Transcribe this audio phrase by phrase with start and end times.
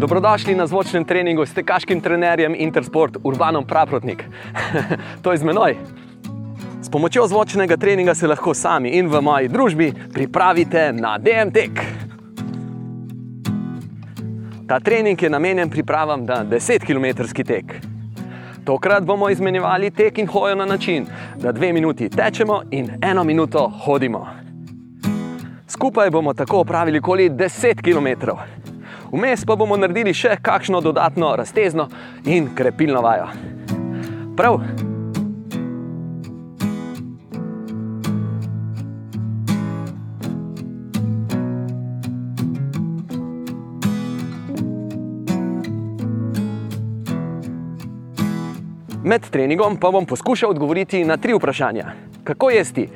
[0.00, 4.24] Dobrodošli na zvočnem treningu s tekaškim trenerjem Intersport Urbanom Praprotnik.
[5.22, 5.76] to je z menoj.
[6.82, 11.56] S pomočjo zvočnega treninga se lahko sami in v moji družbi pripravite na DMT.
[14.68, 17.76] Ta trening je namenjen pripravam na 10 km tek.
[18.64, 21.06] Tokrat bomo izmenjevali tek in hojo na način,
[21.36, 24.26] da dve minuti tečemo in eno minuto hodimo.
[25.68, 28.30] Skupaj bomo tako opravili okoli 10 km.
[29.12, 31.88] Vmes pa bomo naredili še kakšno dodatno raztezno
[32.30, 33.26] in krepilno vajo.
[34.38, 34.60] Prav.
[49.02, 51.92] Med treningom pa bom poskušal odgovoriti na tri vprašanja.
[52.24, 52.86] Kako jesti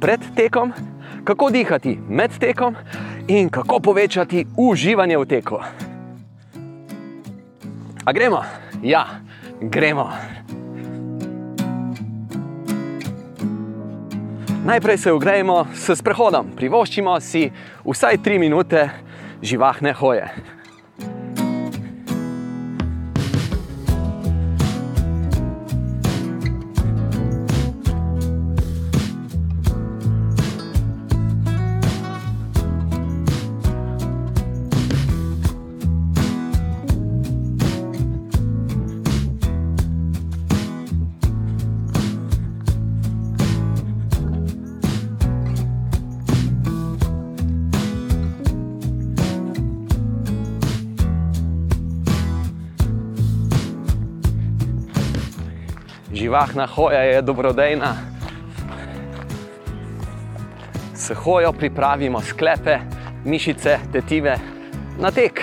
[0.00, 0.72] pred tekom,
[1.24, 2.76] kako dihati med tekom
[3.28, 5.60] in kako povečati uživanje v teku.
[8.04, 8.42] A gremo?
[8.82, 9.20] Ja,
[9.60, 10.10] gremo.
[14.64, 17.48] Najprej se ogrejemo s prehodom, privoščimo si
[17.84, 18.88] vsaj 3 minute
[19.42, 20.28] živahne hoje.
[56.28, 57.94] Živahna hoja je dobrodejna.
[60.94, 62.78] S hojo pripravimo sklepe,
[63.24, 64.36] mišice, tetive
[65.00, 65.40] na tek.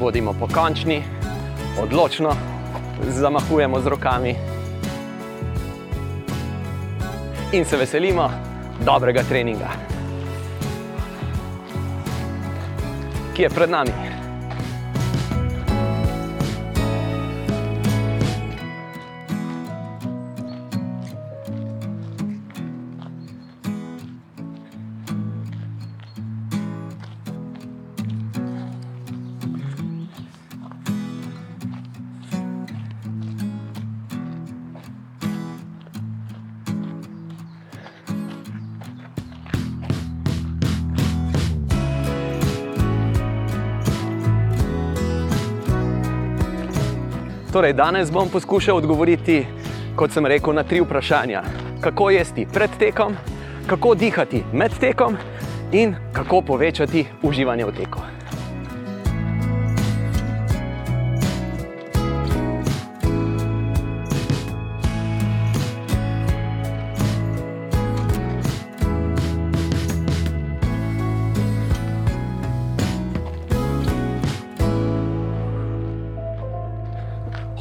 [0.00, 1.04] Bodimo pokončni,
[1.82, 2.49] odločno
[3.08, 4.36] zamahujemo z rokami
[7.52, 8.30] in se veselimo
[8.80, 9.68] dobrega treninga,
[13.34, 13.99] ki je pred nami.
[47.60, 49.42] Torej, danes bom poskušal odgovoriti,
[49.96, 51.42] kot sem rekel, na tri vprašanja.
[51.84, 53.12] Kako jesti pred tekom,
[53.66, 55.16] kako dihati med tekom
[55.72, 58.00] in kako povečati uživanje v teku.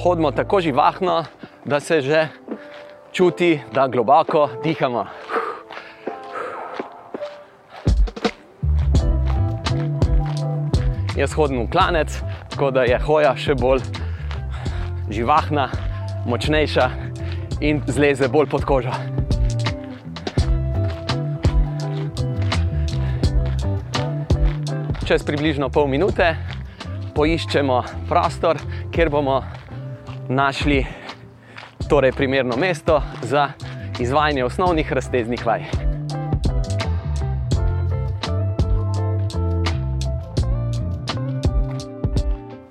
[0.03, 1.23] Hodimo tako živahno,
[1.65, 2.27] da se že
[3.11, 5.05] čuti, da globoko dihamo.
[11.17, 12.15] Jaz hodim v klanec,
[12.49, 13.83] tako da je hoja še bolj
[15.11, 15.67] živahna,
[16.25, 16.89] močnejša
[17.59, 18.95] in zleze bolj pod kožo.
[25.03, 26.35] Čez približno pol minute
[27.15, 28.61] poiščemo prostor,
[28.95, 29.41] kjer bomo
[30.29, 30.85] našli
[31.89, 33.49] torej primerno mesto za
[33.99, 35.63] izvajanje osnovnih razteznih vaj.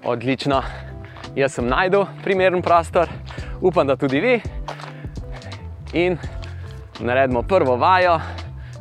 [0.04, 0.62] Odlično,
[1.36, 3.08] jaz sem najdel primeren prostor,
[3.60, 4.40] upam, da tudi vi.
[5.92, 6.16] In
[7.00, 8.20] naredimo prvo vajo,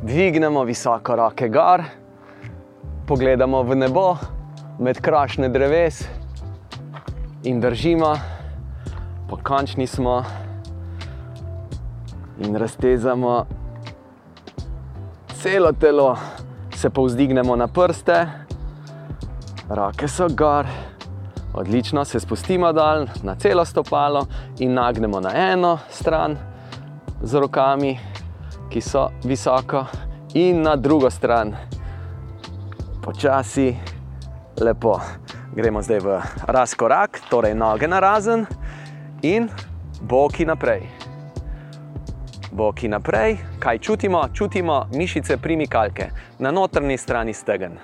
[0.02, 1.82] dvignemo visoko roke gor,
[3.06, 4.16] pogledamo v nebo
[4.78, 6.04] med krašne dreves
[7.44, 8.37] in držimo
[9.28, 10.24] pokončni smo
[12.40, 13.46] in raztezamo
[15.42, 16.16] celo telo,
[16.74, 18.26] se povzdignemo na prste,
[19.68, 20.66] roke so gor,
[21.54, 24.26] odlično se spustimo dol na celo stopalo
[24.58, 26.36] in nagnemo na eno stran
[27.22, 27.98] z rokami,
[28.70, 29.84] ki so visoko,
[30.34, 31.56] in na drugo stran.
[33.04, 33.76] počasi,
[34.60, 35.00] lepo.
[35.56, 38.46] Gremo zdaj v razkorak, torej noge na razen
[39.22, 39.48] in
[40.00, 40.82] boki naprej.
[42.52, 44.28] Boki naprej, kaj čutimo?
[44.34, 47.78] Čutimo mišice primikalke na notrni strani stegen.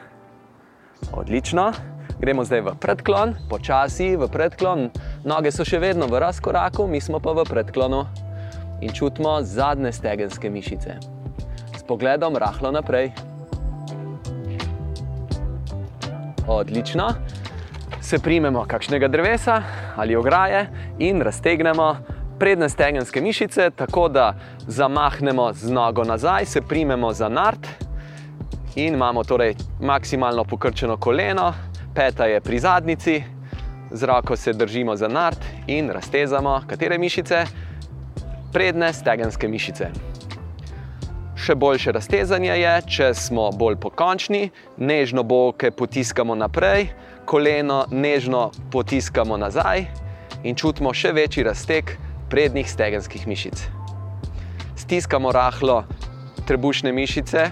[1.13, 1.73] Odlično.
[2.21, 4.89] Gremo zdaj v predklon, počasi v predklon.
[5.25, 8.07] Noge so še vedno v razkoraku, mi smo pa v predklonu
[8.81, 10.97] in čutimo zadnje stegenske mišice.
[11.77, 13.13] S pogledom rahlo naprej.
[16.49, 17.11] Odlično.
[18.01, 19.63] Se primemo kakšnega drevesa
[19.97, 20.67] ali ograje
[20.99, 21.97] in raztegnemo
[22.39, 24.35] prednje stegenske mišice, tako da
[24.67, 27.69] zamahnemo z nogo nazaj, se primemo za nart
[28.77, 31.53] in imamo torej maksimalno pokrčeno koleno,
[31.95, 33.23] peta je pri zadnici,
[33.91, 37.45] z roko se držimo za nart in raztezamo katere mišice,
[38.53, 39.89] prednje stegenske mišice.
[41.37, 46.89] Še boljše raztezanje je, če smo bolj pokončni, nežno boke potiskamo naprej,
[47.27, 49.87] koleno nežno potiskamo nazaj
[50.45, 51.97] in čutimo še večji razteg
[52.31, 53.63] prednjih stegenskih mišic.
[54.77, 55.85] Stiskamo rahlo
[56.47, 57.51] trebušne mišice,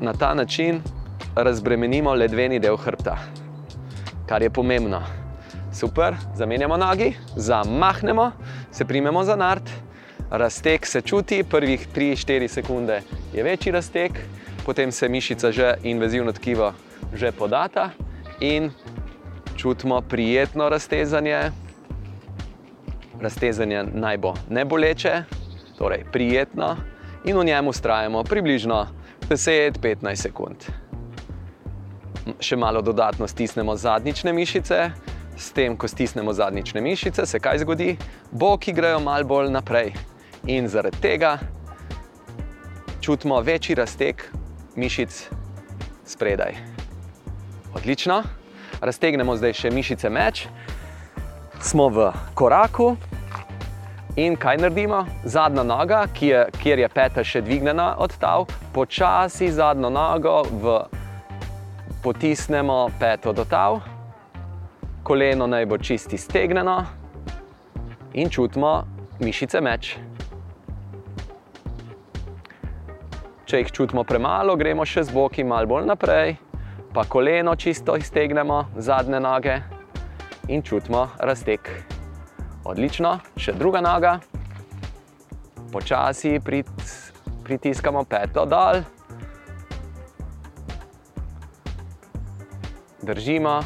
[0.00, 0.82] na ta način
[1.36, 3.16] razbremenimo ledveni del hrbta,
[4.26, 5.02] kar je pomembno.
[5.74, 8.30] Super, zamenjamo nogi, zamahnemo,
[8.70, 9.70] se primemo za nart,
[10.30, 13.02] razteg se čuti, prvih 3-4 sekunde
[13.34, 14.12] je večji razteg,
[14.66, 16.72] potem se mišica že invazivno tkivo
[17.12, 17.90] že podata
[18.40, 18.70] in
[19.56, 21.50] čutimo prijetno raztezanje.
[23.20, 25.22] Raztezanje naj bo ne boleče,
[25.78, 26.76] torej prijetno,
[27.24, 28.86] in v njem ustrajamo približno
[29.28, 30.56] 10-15 sekund.
[32.40, 34.90] Še malo dodatno stisnemo zadnjične mišice,
[35.36, 37.96] s tem, ko stisnemo zadnjične mišice, se kaj zgodi?
[38.30, 39.92] Boki grejo malo bolj naprej
[40.46, 41.38] in zaradi tega
[43.00, 44.22] čutimo večji razteg
[44.76, 45.28] mišic
[46.04, 46.73] spredaj.
[47.74, 48.22] Odlično.
[48.80, 50.44] Raztegnemo zdaj še mišice meč,
[51.62, 52.92] smo v koraku
[54.16, 55.00] in kaj naredimo?
[55.24, 60.76] Zadnja noga, ki je, kjer je peta še dvignjena od tal, počasi zadnjo nogo v,
[62.04, 63.80] potisnemo peto do tal,
[65.02, 66.78] koleno naj bo čisti stegnjeno
[68.14, 68.84] in čutimo
[69.18, 69.96] mišice meč.
[73.44, 76.36] Če jih čutimo premalo, gremo še z boki malo bolj naprej,
[76.94, 79.60] pa koleno čisto iztegnemo, zadnje noge
[80.48, 81.60] in čutimo razteg.
[82.64, 84.18] Odlično, še druga noga,
[85.72, 86.70] počasi prit,
[87.44, 88.78] pritiskamo peto dol,
[93.02, 93.58] držimo,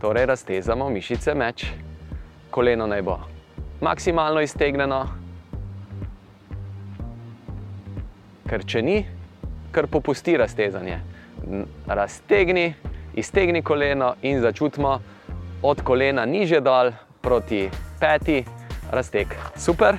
[0.00, 1.64] torej raztezamo mišice meč,
[2.50, 3.16] koleno naj bo
[3.80, 5.00] maksimalno iztegnjeno,
[8.46, 8.98] ker če ni,
[9.72, 11.00] kar popusti raztezanje.
[11.86, 12.74] Raztegni,
[13.14, 15.00] iztegni koleno in začutimo
[15.62, 18.44] od kolena niže dol proti peti,
[18.90, 19.26] razteg.
[19.56, 19.96] Super.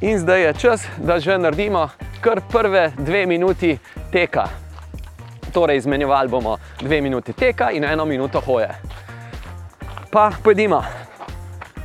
[0.00, 1.88] In zdaj je čas, da že naredimo
[2.20, 3.78] kar prve dve minuti
[4.12, 4.44] teka.
[5.52, 8.68] Torej, izmenjevali bomo dve minuti teka in eno minuto hoje.
[10.10, 10.82] Pa pojdimo.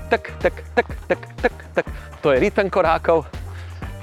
[0.10, 1.86] Tak, tak, tak, tak, tak, tak.
[2.22, 3.26] To je ritem korakov,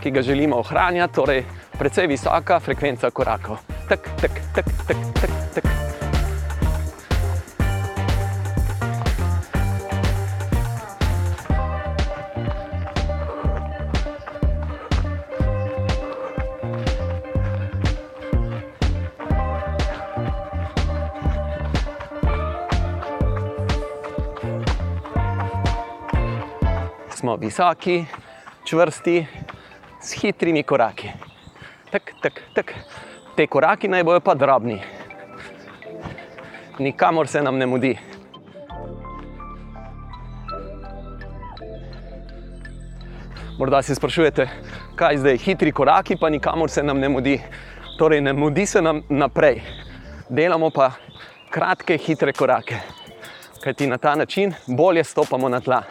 [0.03, 1.45] ki ga želimo ohranjati, torej
[1.79, 3.76] precej visoka frekvenca korakov.
[3.89, 5.65] Tak, tak, tak, tak, tak, tak.
[27.27, 28.07] smo visoki,
[28.65, 29.27] čvrsti,
[30.01, 31.11] s hitrimi koraki.
[31.91, 32.75] Tak, tak, tak.
[33.37, 34.79] Te koraki naj bojo pa drobni,
[36.79, 37.99] nikamor se nam ne mudi.
[43.59, 44.49] Morda se sprašujete,
[44.97, 47.41] kaj zdaj hitri koraki, pa nikamor se nam ne mudi.
[47.99, 49.61] Torej, ne mudi se nam naprej,
[50.29, 50.91] delamo pa
[51.51, 52.81] kratke, hitre korake,
[53.65, 55.83] kajti na ta način bolje stopamo na tla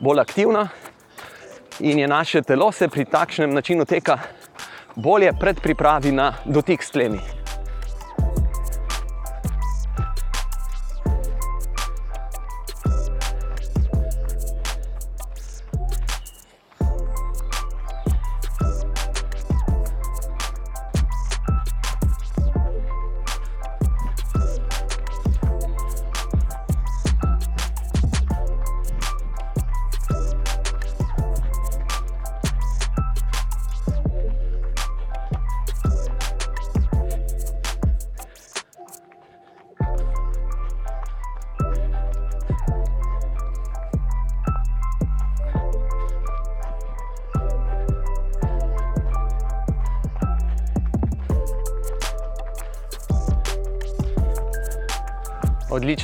[0.00, 0.68] bolj aktivna
[1.80, 4.18] in je naše telo se pri takšnem načinu teka
[4.98, 7.37] bolje predpripravi na dotik s tlemi.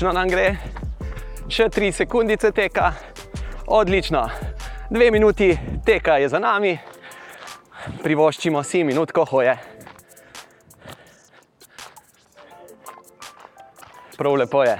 [0.04, 0.50] Odlično nam gre,
[1.48, 2.90] še 3 sekundice teka,
[3.72, 4.20] odlično.
[4.92, 5.46] Dve minuti
[5.80, 6.74] teka je za nami,
[8.02, 9.54] privoščimo si minutko hoje.
[14.18, 14.74] Prav lepo je.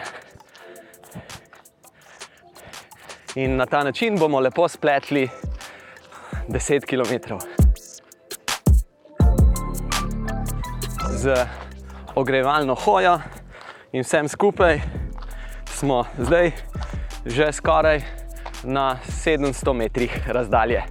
[3.41, 5.25] In na ta način bomo lepo spletli
[6.53, 7.39] 10 km.
[11.17, 11.33] Z
[12.15, 13.17] ogrevalno hojo
[13.93, 15.04] in vsem skupaj
[15.75, 16.53] smo zdaj
[17.27, 18.01] že skoraj
[18.65, 20.83] na 700 metrih razdalje.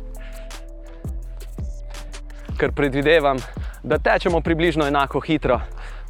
[2.57, 3.37] Ker predvidevam,
[3.83, 5.61] da tečemo približno enako hitro,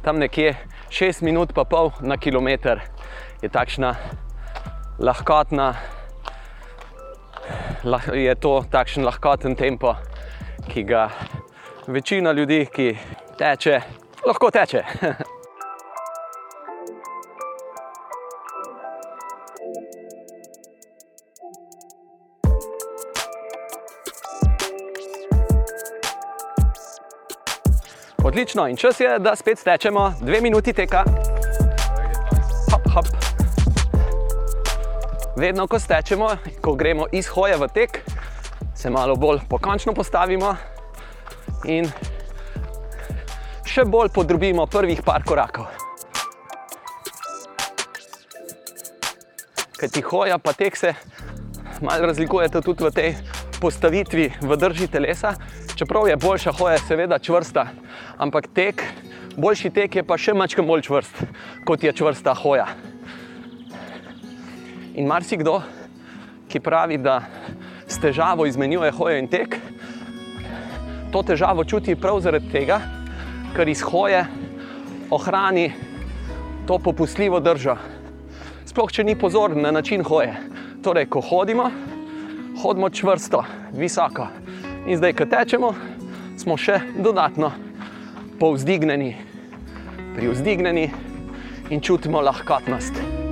[0.02, 0.56] tam nekje
[0.88, 2.80] 6 minut pa pol na kilometr
[3.42, 3.94] je takšna
[4.98, 5.74] lahkotna,
[8.12, 9.94] je to takšen lahkoten tempo,
[10.68, 11.08] ki ga
[11.86, 12.96] večina ljudi, ki
[13.38, 13.80] teče,
[14.26, 14.84] lahko teče.
[28.34, 31.04] Odlično, in čas je, da spet stečemo, dve minuti teka.
[32.72, 33.06] Hop, hop.
[35.36, 36.28] Vedno, ko stečemo,
[36.60, 38.00] ko gremo iz hoje v tek,
[38.74, 40.56] se malo bolj pokončno postavimo
[41.64, 41.86] in
[43.64, 45.70] še bolj podrobimo prvih par korakov.
[49.78, 50.94] Ker ti hoja, pa tek se
[51.80, 53.14] malo razlikujete tudi v tej
[53.64, 55.30] postavitvi, v drži telesa.
[55.72, 57.62] Čeprav je boljša hoja, seveda čvrsta,
[58.20, 58.82] ampak tek,
[59.40, 61.22] boljši tek je pa še malo bolj čvrst,
[61.64, 62.66] kot je čvrsta hoja.
[65.00, 65.62] In marsikdo,
[66.52, 67.22] ki pravi, da
[67.88, 69.56] s težavo izmenjuje hojo in tek,
[71.08, 72.82] to težavo čuti prav zaradi tega,
[73.56, 74.26] ker iz hoje
[75.08, 75.70] ohrani
[76.68, 77.80] to popustljivo držo.
[78.68, 80.36] Sploh če ni pozoren na način hoje.
[80.84, 81.70] Torej, ko hodimo,
[82.62, 84.28] hodimo čvrsto, visoko.
[84.86, 85.74] In zdaj, ko tečemo,
[86.36, 87.52] smo še dodatno
[88.40, 89.14] povzdignjeni,
[90.16, 90.90] privzdignjeni
[91.70, 93.23] in čutimo lahkotnost.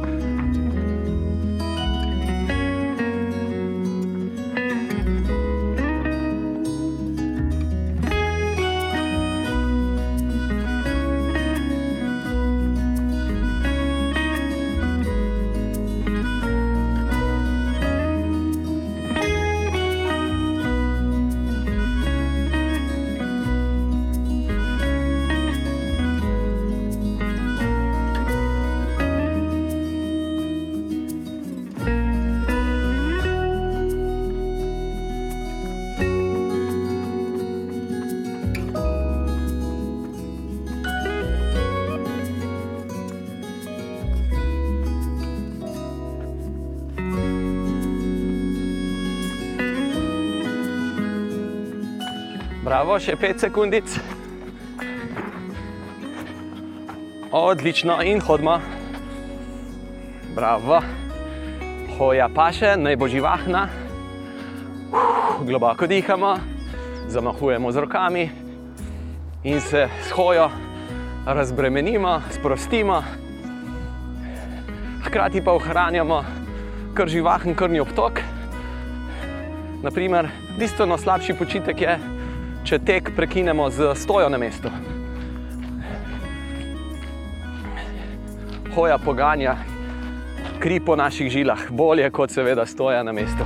[52.83, 53.93] Bravo, še 5 sekundic.
[57.31, 58.57] Odlično in hodimo.
[60.35, 60.81] Bravo.
[61.95, 63.61] Hoja pa še, naj bo živahna.
[65.47, 66.33] Globoko dihamo,
[67.07, 68.25] zamahujemo z rokami
[69.47, 70.49] in se s hojo
[71.23, 72.99] razbremenimo, sprostimo.
[75.07, 76.19] Hkrati pa ohranjamo
[76.99, 78.25] kar živahen krvni obtok.
[79.87, 81.97] Naprimer, bistveno slabši počitek je,
[82.65, 84.71] če tek prekinemo z stojo na mestu.
[88.73, 89.57] Hoja poganja
[90.63, 93.43] kri po naših žilah, bolje kot seveda stoja na mestu.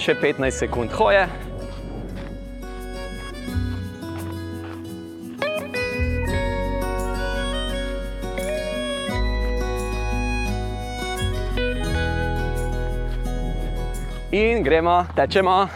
[0.00, 1.28] Še 15 sekund hoje.
[14.40, 15.68] In gremo, tečemo.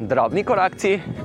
[0.00, 1.21] Drobni korakci.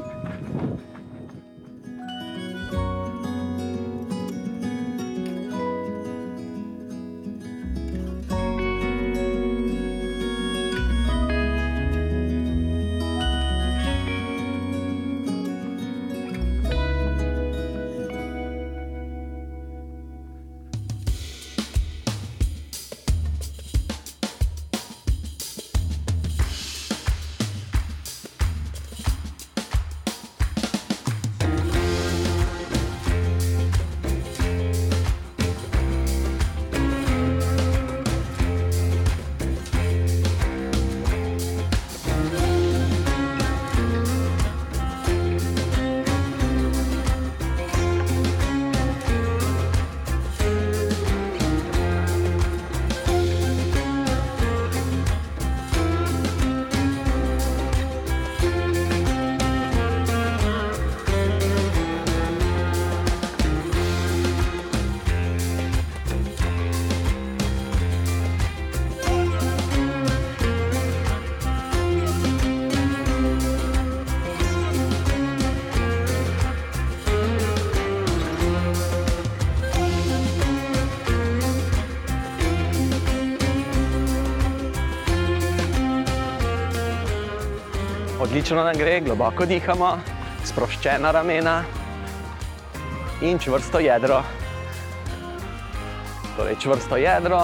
[88.38, 89.96] Odlično nam gre, globoko dihamo,
[90.46, 91.56] sproščena ramena
[93.26, 94.20] in čvrsto jedro.
[96.36, 97.40] Torej, čvrsto jedro,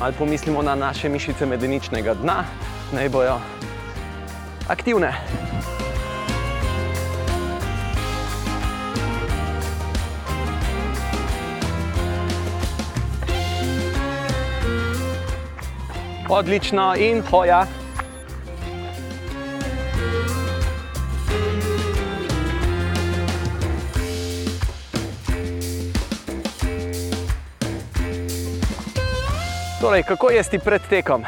[0.00, 2.38] ali pomislimo na naše mišice medeničnega dna,
[2.96, 3.36] naj bojo
[4.72, 5.12] aktivne.
[16.30, 17.81] Odlično in hoja.
[29.92, 31.20] Torej, kako jesti pred tekom?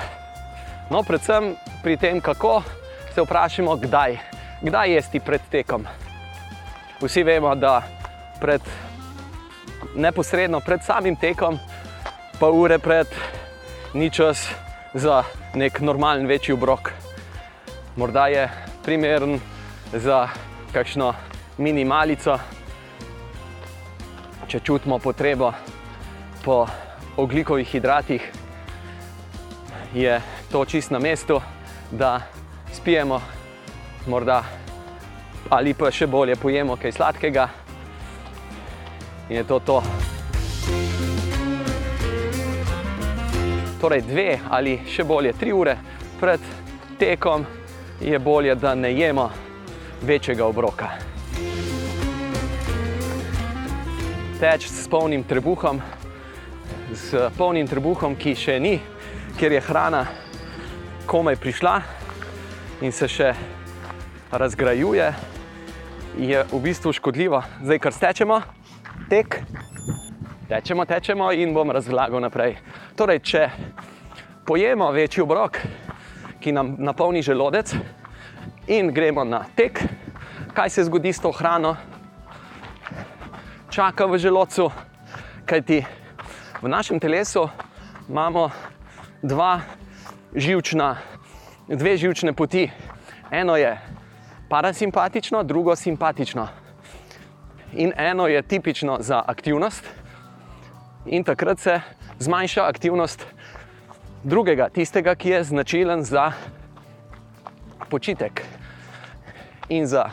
[0.88, 1.52] No, predvsem
[1.82, 2.62] pri tem, kako
[3.12, 4.16] se vprašamo, kdaj.
[4.64, 5.84] Kdaj jesti pred tekom?
[6.96, 7.82] Vsi vemo, da
[8.40, 8.64] pred,
[9.94, 11.58] neposredno pred samim tekom,
[12.40, 13.04] pa ure pred,
[13.92, 14.48] ni čas
[14.94, 15.18] za
[15.54, 16.88] nek normalen večji obrok.
[17.96, 18.46] Morda je
[18.84, 19.40] primeren
[19.92, 20.28] za
[20.72, 21.10] kakšno
[21.58, 22.38] minimalico,
[24.48, 25.52] če čutimo potrebo
[26.44, 26.64] po
[27.16, 28.43] oglikovih hidratih,
[29.94, 30.20] je
[30.52, 31.40] to čist na mestu,
[31.90, 32.20] da
[32.72, 33.20] spijemo,
[34.06, 34.42] morda
[35.48, 37.48] ali pa še bolje pojemo kaj sladkega.
[39.28, 39.82] In je to to.
[43.80, 45.76] Torej, dve ali še bolje tri ure
[46.20, 46.40] pred
[46.98, 47.44] tekom
[48.00, 49.30] je bolje, da ne jemo
[50.02, 50.88] večjega obroka.
[54.40, 55.80] Teč s polnim trebuhom,
[56.92, 58.78] s polnim trebuhom, ki še ni,
[59.38, 60.06] ker je hrana
[61.06, 61.80] komaj prišla
[62.80, 63.32] in se še
[64.32, 65.12] razgrajuje,
[66.18, 67.42] je v bistvu škodljivo.
[67.62, 68.40] Zdaj, kar stečemo,
[69.10, 69.40] tek,
[70.48, 72.56] tečemo, tečemo in bom razlagal naprej.
[72.96, 73.42] Torej, če
[74.46, 75.58] pojemo večji obrok,
[76.40, 77.74] ki nam napolni želodec,
[78.66, 79.82] in gremo na tek,
[80.54, 81.76] kaj se zgodi s to hrano,
[83.70, 84.70] čaka v želodcu,
[85.46, 85.82] kajti
[86.62, 87.48] v našem telesu
[88.08, 88.50] imamo
[89.24, 89.60] dva
[90.36, 90.96] živčna,
[91.68, 92.68] dve živčne poti.
[93.30, 93.80] Eno je
[94.48, 96.48] parasimpatično, drugo simpatično.
[97.72, 99.84] In eno je tipično za aktivnost,
[101.06, 101.80] in takrat se
[102.18, 103.26] zmanjša aktivnost
[104.24, 106.32] drugega, tistega, ki je značilen za
[107.88, 108.44] počitek.
[109.68, 110.10] In za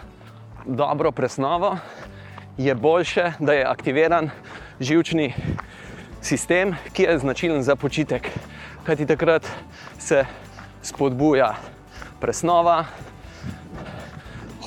[0.66, 1.78] dobro presnovo
[2.58, 4.30] je boljše, da je aktiviran
[4.80, 5.34] živčni
[6.22, 8.32] sistem, ki je značilen za počitek
[8.84, 9.46] kajti takrat
[10.00, 10.26] se
[10.82, 11.54] spodbuja
[12.20, 12.86] presnova,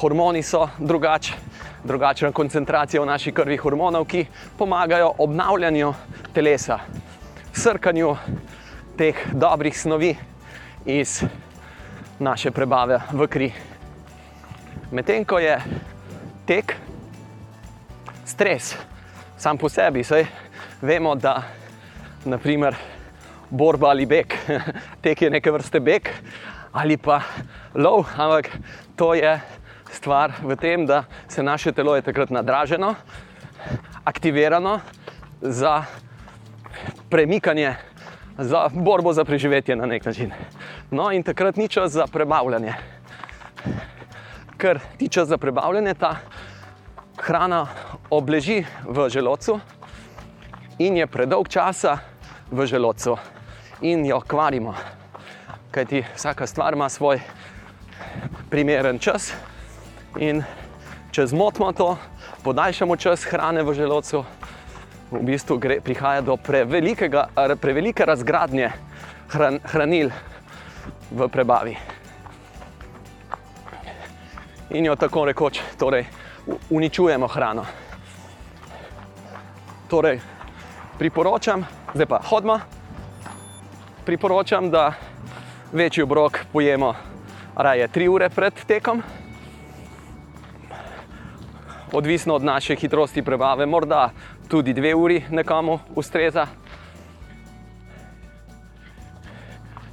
[0.01, 1.37] hormoni so drugačni,
[1.85, 4.27] drugačna koncentracija v naši krvi hormonov, ki
[4.59, 5.93] pomagajo obnavljanju
[6.35, 6.79] telesa,
[7.53, 8.15] srkanju
[8.97, 10.15] teh dobrih snovi
[10.87, 11.23] iz
[12.19, 13.53] naše prebave v kri.
[14.93, 15.59] Medtem ko je
[16.47, 16.77] tek,
[18.25, 18.77] stres,
[19.37, 20.27] sam po sebi, saj
[20.83, 21.43] vemo, da
[22.25, 22.94] naprimer
[23.55, 24.35] borba ali beg.
[25.05, 26.11] Tek je neke vrste beg
[26.75, 27.23] ali pa
[27.75, 28.51] lov, ampak
[28.99, 29.39] to je
[29.95, 32.95] stvar v tem, da se naše telo je takrat nadraženo,
[34.05, 34.81] aktivirano
[35.41, 35.85] za
[37.11, 37.77] premikanje,
[38.39, 40.33] za borbo za preživetje na nek način.
[40.91, 42.75] No, in takrat ni čas za prebavljanje.
[44.59, 46.17] Ker ti čas za prebavljanje, ta
[47.23, 47.67] hrana
[48.11, 49.61] obleži v želodcu
[50.79, 51.99] in je predolg časa
[52.51, 53.17] v želodcu
[53.85, 54.75] in jo kvarimo.
[55.71, 57.21] Kajti vsaka stvar ima svoj
[58.51, 59.33] primeren čas,
[60.19, 60.43] in
[61.13, 61.97] če zmotimo to,
[62.45, 64.25] podaljšamo čas hrane v želodcu,
[65.11, 66.37] v bistvu gre, prihaja do
[67.61, 68.71] prevelike razgradnje
[69.29, 70.11] hran, hranil
[71.11, 71.77] v prebavi.
[74.71, 76.07] In jo tako rekoč torej,
[76.71, 77.67] uničujemo hrano.
[79.93, 80.21] Torej,
[80.99, 82.59] priporočam, zdaj pa hodimo
[84.07, 84.93] priporočam, da
[85.73, 86.95] večji obrok pojemo
[87.57, 89.03] raje 3 ure pred tekom.
[91.93, 94.11] Odvisno od naše hitrosti prebave, morda
[94.49, 96.47] tudi 2 uri nekomu ustreza.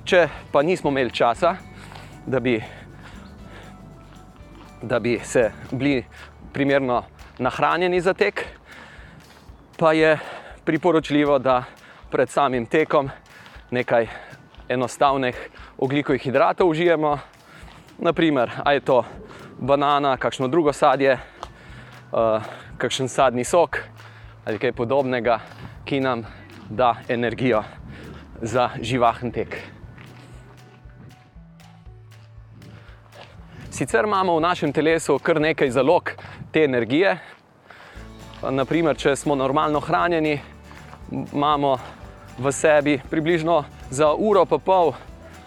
[0.04, 1.56] Če pa nismo imeli časa,
[2.26, 2.64] da bi,
[4.82, 6.04] da bi se bili
[6.54, 7.04] primerno
[7.40, 8.46] nahranjeni za tek,
[9.78, 10.20] pa je
[10.66, 11.64] priporočljivo, da
[12.12, 13.10] pred samim tekom
[13.72, 14.08] nekaj
[14.70, 17.18] enostavnih oglikovih hidratov užijemo,
[17.98, 19.04] naprimer, a je to
[19.60, 21.18] banana, kakšno drugo sadje,
[22.12, 22.44] uh,
[22.78, 23.78] kakšen sadni sok
[24.46, 25.40] ali kaj podobnega,
[25.86, 26.26] ki nam
[26.70, 27.64] da energijo
[28.42, 29.56] za živahen tek.
[33.70, 36.12] Sicer imamo v našem telesu kar nekaj zalog
[36.52, 37.18] te energije.
[38.50, 40.40] Naprimer, če smo normalno hranjeni,
[41.12, 41.78] imamo
[42.38, 44.94] v sebi približno za uro pa pol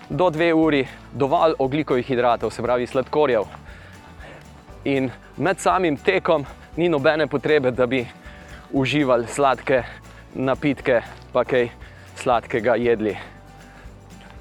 [0.09, 3.45] do dve uri dovolj oglikovih hidratov, se pravi sladkorjev.
[4.85, 6.45] In med samim tekom
[6.77, 8.07] ni nobene potrebe, da bi
[8.73, 9.83] uživali sladke
[10.35, 11.01] napitke,
[11.33, 11.69] pa kaj
[12.17, 13.17] sladkega jedli.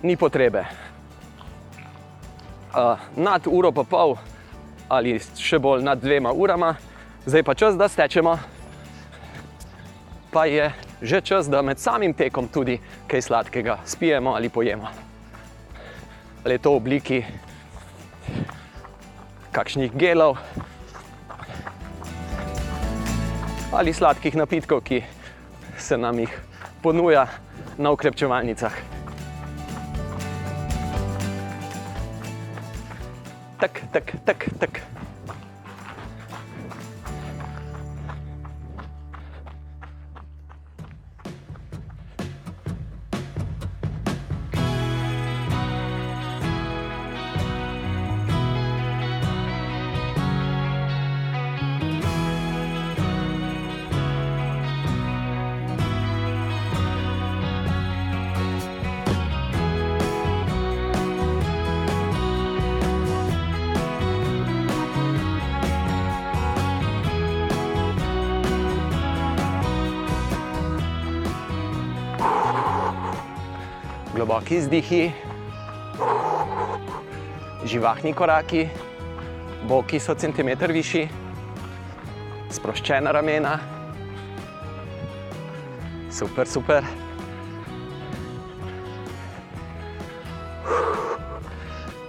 [0.02, 0.66] Ni potrebe.
[2.74, 4.18] Uh, nad uro pa pol
[4.90, 6.76] ali še bolj nad dvema urama,
[7.26, 8.38] zdaj pa čas, da stečemo.
[10.34, 14.88] Pa je že čas, da med samim tekom tudi kaj sladkega spijemo ali pojemo.
[16.46, 17.20] Ali je to v obliki
[19.52, 20.38] kakšnih gelov
[23.74, 25.04] ali sladkih napitkov, ki
[25.78, 26.34] se nam jih
[26.82, 27.28] ponuja
[27.78, 28.74] na ukrepčevalnicah.
[33.60, 34.93] Tak, tak, tak, tak.
[74.44, 75.12] Globoki izdihi,
[77.66, 78.66] živahni koraki,
[79.70, 81.06] boki so centimeter višji,
[82.52, 83.54] sproščena ramena.
[86.12, 86.84] Super, super.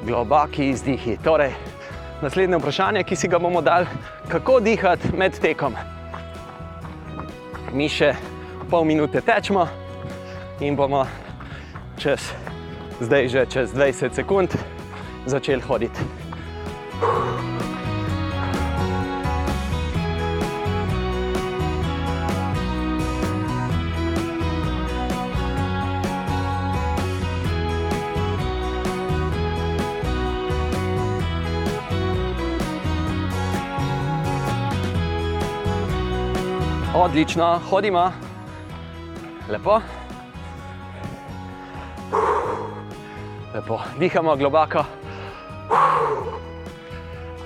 [0.03, 1.15] Globoki izdihi.
[1.23, 1.55] Torej,
[2.23, 3.87] naslednje vprašanje, ki si ga bomo dali,
[4.27, 5.79] kako dihati med tekom.
[7.71, 8.17] Mi še
[8.67, 9.69] pol minute tečemo
[10.59, 11.07] in bomo
[12.05, 12.21] čez,
[13.01, 14.53] zdaj že čez 20 sekund
[15.25, 16.01] začeli hoditi.
[36.95, 38.13] Odlično, hodimo.
[39.49, 40.04] Lepo.
[43.65, 44.85] Lepo, dihamo globoko.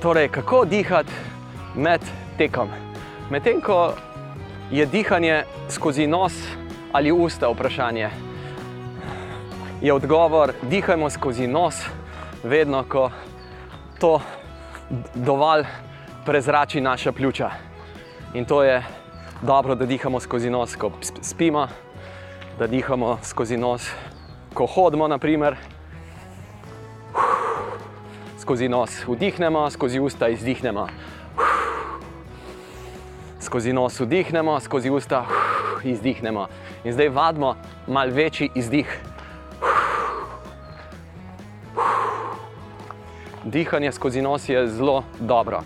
[0.03, 1.13] Torej, kako dihati
[1.75, 2.01] med
[2.39, 2.69] tekom?
[3.31, 3.93] Medtem ko
[4.71, 6.33] je dihanje skozi nos
[6.93, 8.11] ali usta vprašanje,
[9.83, 11.87] je odgovor: dihajmo skozi nos,
[12.43, 13.11] vedno ko
[14.01, 14.21] to
[15.15, 15.65] dovolj
[16.27, 17.51] prezrači naša pljuča.
[18.35, 18.83] In to je
[19.43, 20.91] dobro, da dihamo skozi nos, ko
[21.23, 21.69] spimo,
[22.59, 23.91] da dihamo skozi nos,
[24.55, 25.78] ko hodimo, naprimer.
[28.49, 30.87] Skozi nos vdihnemo, skozi usta izdihnemo.
[33.41, 35.27] Skozi nos vdihnemo, skozi usta
[35.85, 36.47] izdihnemo.
[36.85, 37.57] In zdaj vadimo
[37.87, 39.01] mal večji izdih.
[43.45, 45.61] Dihanje skozi nos je zelo dobro.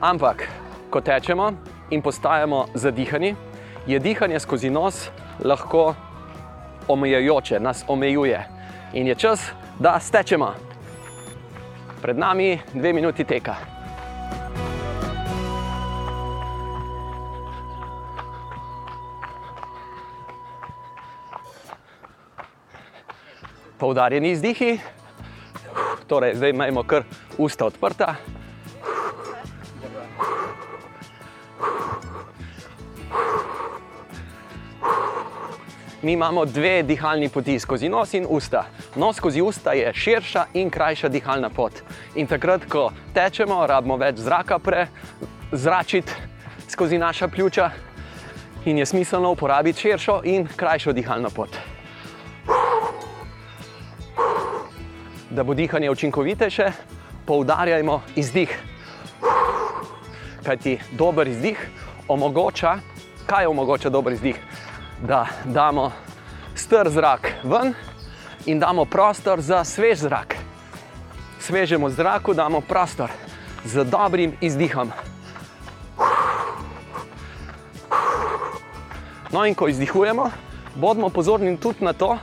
[0.00, 0.48] Ampak,
[0.90, 1.52] ko tečemo
[1.90, 3.34] in postajamo zadihani,
[3.86, 5.08] je dihanje skozi nos
[5.40, 5.94] lahko
[6.88, 8.44] omejujoče, nas omejuje.
[8.92, 10.71] In je čas, da stečemo.
[12.02, 13.54] Pred nami dve minuti teka.
[23.78, 24.80] Poudarjeni izdihi,
[26.10, 27.06] torej zdaj imamo kar
[27.38, 28.14] usta odprta.
[36.02, 38.64] Mi imamo dve dihalni poti skozi nos in usta.
[38.96, 41.72] Nos skozi usta je širša in krajša dihalna pot.
[42.14, 46.12] In takrat, ko tečemo, rabimo več zraka prezračiti
[46.68, 47.70] skozi naša pljuča
[48.64, 51.54] in je smiselno uporabiti širšo in krajšo dihalno pot.
[55.30, 56.72] Da bo dihanje učinkovitejše,
[57.26, 58.58] poudarjajmo izdih.
[60.42, 61.68] Kajti dober izdih
[62.08, 62.76] omogoča,
[63.26, 64.42] kaj omogoča dober izdih?
[65.02, 65.92] Da damo
[66.54, 67.74] str zrak ven
[68.46, 70.36] in damo prostor za svež zrak.
[71.40, 73.10] Svežemu zraku damo prostor
[73.64, 74.92] z dobrim izdihom.
[79.32, 80.30] No, in ko izdihujemo,
[80.74, 82.18] bodimo pozorni tudi na to,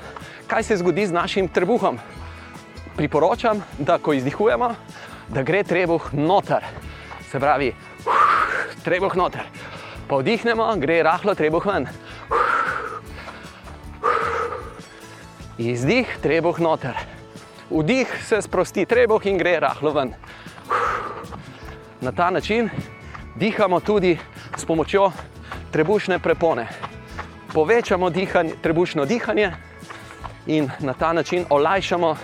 [0.48, 2.00] kaj se zgodi z našim trebuhom.
[2.96, 4.76] Priporočam, da ko izdihujemo,
[5.28, 6.64] da gre trebuh noter.
[7.32, 7.74] Se pravi,
[8.84, 9.44] trebuh noter.
[10.08, 11.90] Pa vdihnemo, gre rahlo trebuh ven.
[15.60, 16.96] Izdih, trebuh noter.
[17.70, 20.14] Vdih se sprosti trebuh in gre rahlo ven.
[22.02, 22.70] Na ta način
[23.36, 24.18] dihamo tudi
[24.58, 25.12] s pomočjo
[25.72, 26.68] trebušne prepone.
[27.54, 29.52] Povečamo dihanje, trebušno dihanje
[30.48, 32.16] in na ta način olajšamo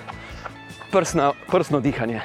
[0.91, 2.21] prsno, prsno dihanje.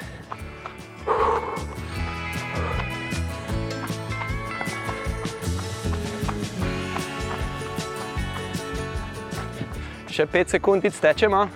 [10.21, 11.47] Še 5 sekund tečemo.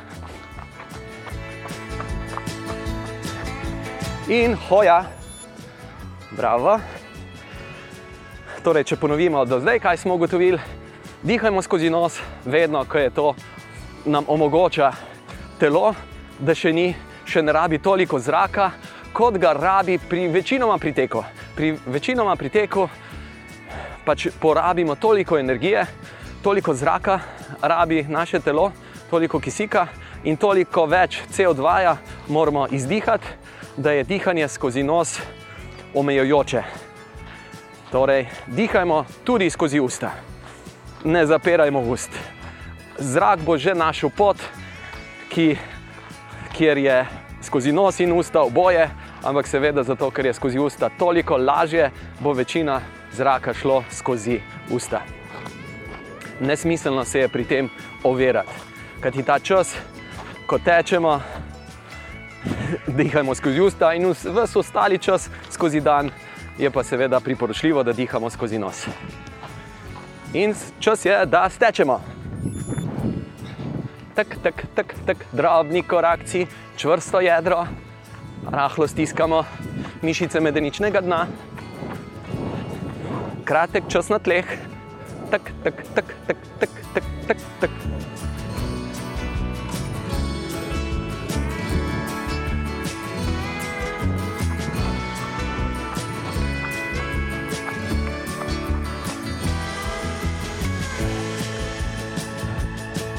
[4.33, 5.03] In hoja.
[6.33, 6.79] Bravo.
[8.65, 10.57] Torej, če ponovimo do zdaj, kaj smo ugotovili,
[11.21, 12.17] dihajmo skozi nos,
[12.49, 13.27] vedno, ko je to
[14.09, 14.89] nam omogoča
[15.61, 15.93] telo,
[16.41, 16.89] da še ni,
[17.29, 18.71] še ne rabi toliko zraka,
[19.13, 21.21] kot ga rabi pri večinoma priteku.
[21.53, 22.89] Pri večinoma priteku
[24.09, 25.85] pač porabimo toliko energije,
[26.45, 27.21] toliko zraka,
[27.63, 28.73] rabi naše telo,
[29.11, 29.87] toliko kisika
[30.25, 31.97] in toliko več CO2 -ja
[32.29, 33.27] moramo izdihati,
[33.77, 35.21] da je dihanje skozi nos
[35.95, 36.63] omejujoče.
[37.93, 40.11] Torej, dihajmo tudi skozi usta,
[41.05, 42.11] ne zapirajmo ust.
[42.99, 44.37] Zrak bo že našel pot,
[45.29, 45.57] ki,
[46.53, 47.07] kjer je
[47.43, 48.91] skozi nos in usta oboje,
[49.23, 52.81] ampak seveda zato, ker je skozi usta toliko lažje, bo večina
[53.13, 55.24] zraka šlo skozi usta.
[56.41, 57.69] Nesmiselno se je pri tem
[58.03, 58.51] overati,
[59.01, 59.77] kajti ta čas,
[60.47, 61.21] ko tečemo,
[62.99, 66.11] dihajmo skozi usta in vse ostali čas skozi dan,
[66.59, 68.87] je pa seveda priporočljivo, da dihamo skozi nos.
[70.35, 72.01] In čas je, da stečemo.
[74.15, 77.67] Tak, tak, tak, tak, drobni korakci, čvrsto jedro,
[78.51, 79.45] rahlo stiskamo
[80.03, 81.27] mišice medeničnega dna,
[83.45, 84.47] kratek čas na tleh,
[85.31, 87.71] tak, tak, tak, tak, tak, tak, tak, tak.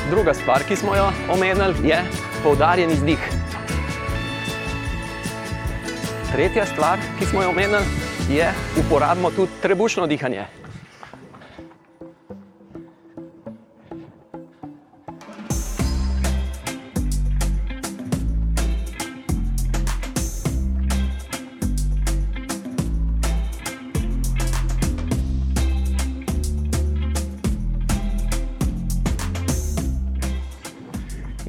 [0.10, 1.98] Druga stvar, ki smo jo omenili, je
[2.44, 3.20] poudarjen izdih.
[6.32, 7.84] Tretja stvar, ki smo jo omenili,
[8.30, 10.65] je uporabimo tudi trebušno dihanje.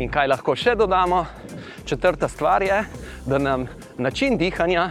[0.07, 1.25] In kaj lahko še dodamo?
[1.83, 2.77] Četrta stvar je,
[3.27, 3.65] da nam
[3.99, 4.85] način dihanja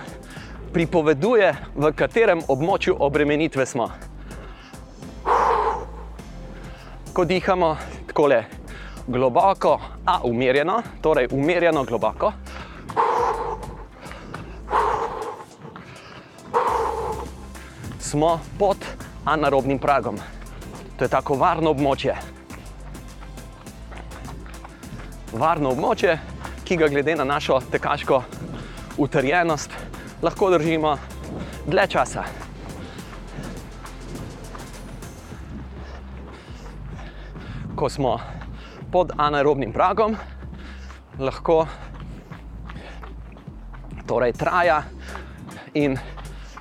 [0.74, 3.88] pripoveduje, v katerem območju obremenitve smo.
[7.16, 7.72] Ko dihamo
[8.10, 8.42] tako le
[9.08, 12.34] globoko, a umirjeno, torej umirjeno globoko.
[18.04, 18.84] Smo pod
[19.24, 20.20] anaerobnim pragom.
[21.00, 22.35] To je tako varno območje
[25.38, 26.18] varno območje,
[26.66, 28.24] ki ga glede na našo tekaško
[28.98, 29.72] utrjenost
[30.22, 30.98] lahko držimo
[31.68, 32.24] dlje časa.
[37.76, 38.20] Ko smo
[38.92, 40.16] pod anaerobnim pragom,
[41.20, 41.66] lahko
[44.08, 44.84] torej traja
[45.74, 45.98] in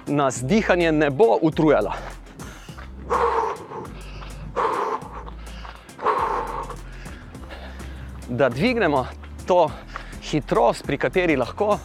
[0.06, 1.92] nas dihanje ne bo utrujalo.
[8.28, 9.06] Da dvignemo
[9.46, 9.70] to
[10.22, 11.78] hitrost, pri kateri lahko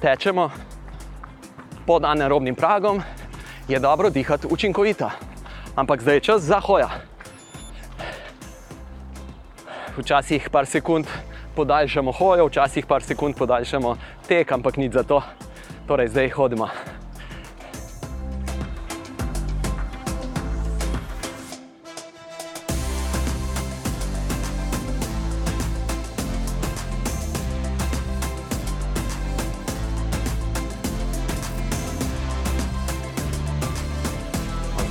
[0.00, 0.50] tečemo
[1.86, 3.02] pod anaerobnim pragom,
[3.68, 5.10] je dobro dihati učinkovito.
[5.76, 6.88] Ampak zdaj je čas za hoja.
[9.96, 11.06] Včasih par sekund
[11.56, 13.96] podaljšamo hojo, včasih par sekund podaljšamo
[14.28, 15.22] tek, ampak nič za to.
[15.86, 16.68] Torej, zdaj hodimo.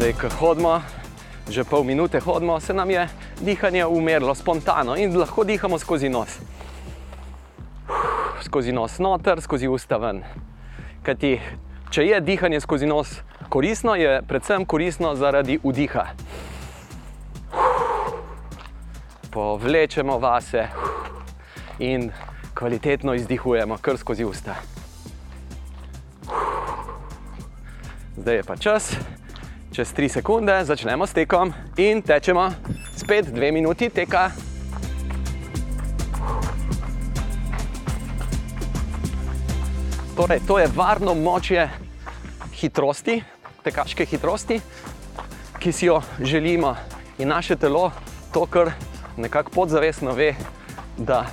[0.02, 0.82] Zdaj, ko hodimo,
[1.46, 3.06] že pol minute hodimo, se nam je
[3.38, 6.42] dihanje umirilo spontano in lahko dihamo skozi nos.
[8.42, 10.24] Skozi nos noter, skozi usta ven.
[11.06, 11.38] Kajti,
[11.94, 16.08] če je dihanje skozi nos koristno, je predvsem koristno zaradi vdiha.
[19.30, 20.66] Povlečemo vase
[21.78, 22.10] in
[22.58, 24.58] kvalitetno izdihujemo kar skozi usta.
[28.18, 28.96] Zdaj je pa čas,
[29.72, 32.52] čez 3 sekunde začnemo s tekom in tečemo
[32.92, 34.32] spet 2 minuti teka.
[40.16, 41.72] Torej, to je varno močje
[42.52, 43.24] hitrosti,
[43.64, 44.60] tekaške hitrosti,
[45.60, 46.76] ki si jo želimo.
[47.18, 47.92] In naše telo
[48.34, 48.76] to, kar
[49.18, 50.36] nekako podzavestno ve,
[50.98, 51.26] da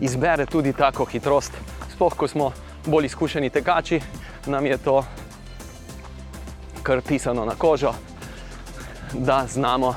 [0.00, 1.52] izbere tudi tako hitrost.
[1.92, 2.52] Sploh, ko smo
[2.86, 4.00] bolj izkušeni tekači,
[4.46, 5.04] nam je to
[6.82, 7.92] kar pisano na kožo,
[9.12, 9.94] da znamo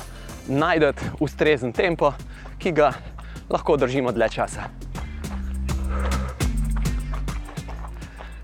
[0.47, 2.13] najti ustrezen tempo,
[2.57, 2.93] ki ga
[3.49, 4.63] lahko držimo dlje časa.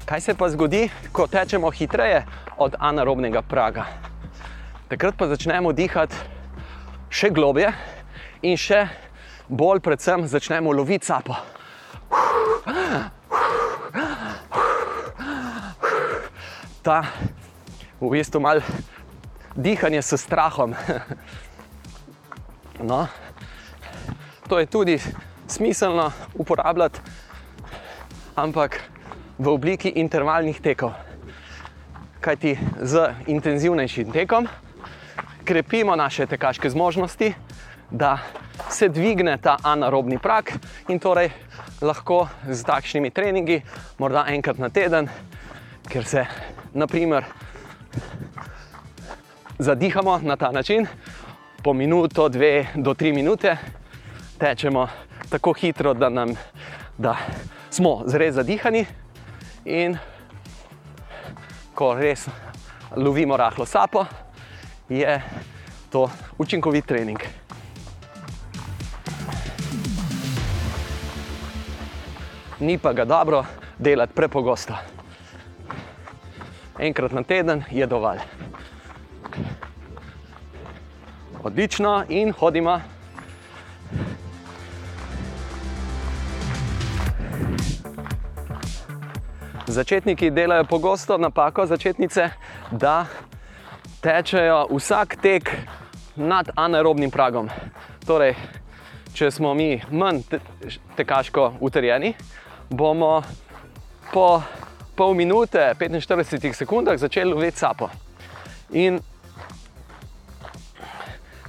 [0.05, 2.25] Kaj se pa zgodi, ko tečemo hitreje
[2.57, 3.85] od anaerobnega praga?
[4.89, 6.15] Takrat pa začnemo dihati
[7.09, 7.71] še globje
[8.41, 8.87] in še
[9.47, 11.35] bolj, predvsem, začnemo loviti sapo.
[16.83, 17.03] Ta
[18.01, 18.61] v bistvu mal
[19.55, 20.73] dihanje s strahom.
[22.81, 23.05] No,
[24.49, 24.97] to je tudi
[25.45, 26.97] smiselno uporabljati,
[28.33, 28.81] ampak
[29.37, 30.97] v obliki intervalnih tekov.
[32.25, 34.49] Kajti z intenzivnejšim tekom
[35.45, 37.33] krepimo naše tekaške zmožnosti,
[37.91, 38.17] da
[38.69, 40.53] se dvigne ta anaerobni prak
[40.89, 41.29] in torej
[41.81, 43.61] lahko z takšnimi treningi,
[43.97, 45.09] morda enkrat na teden,
[45.85, 46.25] ker se
[46.73, 47.25] naprimer
[49.59, 50.87] zadihamo na ta način,
[51.63, 53.57] po minuto, dve do tri minute,
[54.37, 54.87] tečemo
[55.29, 56.33] tako hitro, da, nam,
[56.97, 57.17] da
[57.69, 58.85] smo zres zadihani
[59.65, 59.97] in
[61.75, 62.27] ko res
[62.95, 64.05] lovimo rahlo sapo,
[64.89, 65.21] je
[65.91, 67.19] to učinkovit trening.
[72.59, 73.45] Ni pa ga dobro
[73.77, 75.00] delati prepogosto.
[76.81, 78.17] Enkrat na teden je dovolj.
[81.43, 82.81] Odlično in hodimo.
[89.67, 92.29] Začetniki delajo pogosto napako, začetnice,
[92.71, 93.05] da
[94.01, 95.51] tečejo vsak tek
[96.15, 97.49] nad anaerobnim pragom.
[98.07, 98.33] Torej,
[99.13, 100.39] če smo mi manj te
[100.97, 102.13] tekaško utrjeni,
[102.69, 103.21] bomo
[104.13, 104.41] po
[105.01, 107.87] pol minute, 45 sekundah začeli loviti sapo.
[108.77, 108.99] In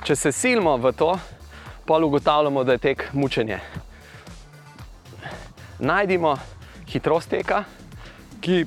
[0.08, 1.10] če se silimo v to,
[1.84, 3.58] pa ugotavljamo, da je tek mučenje.
[5.84, 6.32] Najdimo
[6.88, 7.64] hitrost teka,
[8.40, 8.64] ki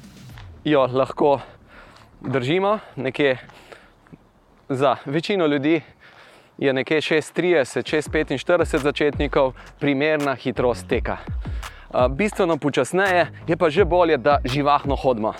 [0.69, 1.39] jo lahko
[2.21, 3.39] držimo nekje
[4.69, 5.81] za večino ljudi
[6.57, 11.17] je nekje 630, 645 začetnikov primerna hitrost teka.
[12.09, 15.33] Bistveno počasneje je pa že bolje, da živahno hodimo.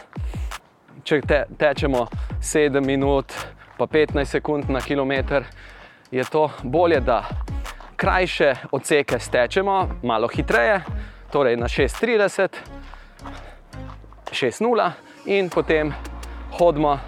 [1.04, 2.08] Če te, tečemo
[2.40, 3.34] 7 minut,
[3.78, 5.44] pa 15 sekund na kilometr,
[6.12, 7.26] je to bolje, da
[7.96, 10.80] krajše odseke stečemo, malo hitreje,
[11.32, 12.48] torej na 6:30,
[14.32, 14.92] 6:0
[15.26, 15.92] in potem
[16.60, 17.00] hodimo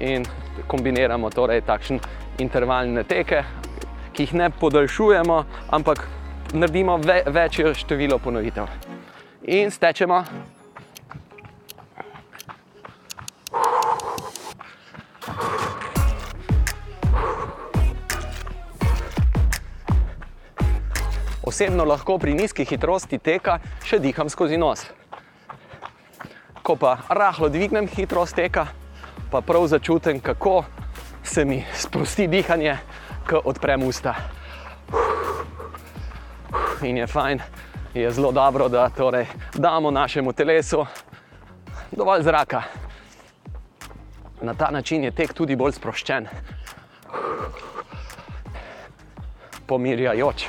[0.00, 0.26] in
[0.66, 1.98] kombiniramo torej takšne
[2.38, 3.44] intervalne teke,
[4.12, 6.21] ki jih ne podaljšujemo, ampak
[6.52, 8.66] naredimo ve večje število ponovitev.
[9.42, 10.24] In stečemo.
[21.42, 24.86] Osebno lahko pri nizki hitrosti teka še diham skozi nos.
[26.62, 28.66] Ko pa rahlo dvignem hitrost teka,
[29.30, 30.64] pa prav začutim, kako
[31.24, 32.78] se mi sprosti dihanje,
[33.28, 34.14] ko odprem usta.
[36.82, 37.40] In je fajn,
[37.94, 40.86] je zelo dobro, da torej damo našemu telesu
[41.90, 42.62] dovolj zraka.
[44.40, 46.26] Na ta način je tek tudi bolj sproščen,
[49.66, 50.46] pomirjajoč.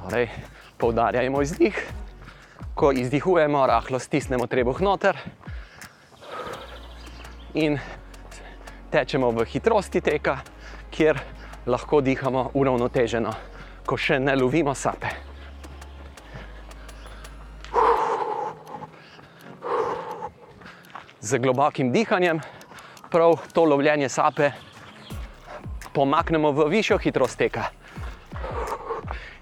[0.00, 0.28] Torej,
[0.78, 1.98] poudarjamo izdih
[2.78, 5.18] ko izdihujemo, rahlo stisnemo trebuh noter
[7.58, 7.74] in
[8.94, 10.36] tečemo v hitrosti teka,
[10.94, 11.18] kjer
[11.66, 13.32] lahko dihamo uravnoteženo,
[13.86, 15.10] ko še ne lovimo sape.
[21.20, 22.40] Z globokim dihanjem,
[23.10, 24.52] prav to lovljenje sape,
[25.92, 27.68] pomaknemo v višjo hitrost teka.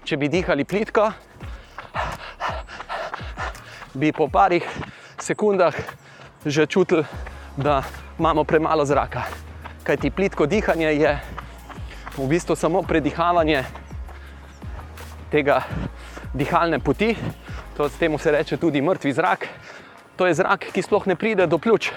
[0.07, 1.11] Če bi dihali plitko,
[3.93, 4.65] bi po parih
[5.19, 5.75] sekundah
[6.45, 7.03] že čutili,
[7.57, 7.83] da
[8.19, 9.23] imamo premalo zraka.
[9.83, 11.19] Kaj ti plitko dihanje je
[12.17, 13.63] v bistvu samo predihavanje
[15.31, 15.61] tega
[16.33, 17.15] dihalne poti,
[17.77, 19.47] to s tem se reče tudi mrtvi zrak,
[20.17, 21.91] To je zrak, ki sploh ne pride do pljuč,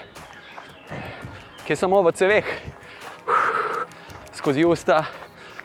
[1.65, 2.45] ki je samo v ceveh.
[4.37, 5.09] Skozi usta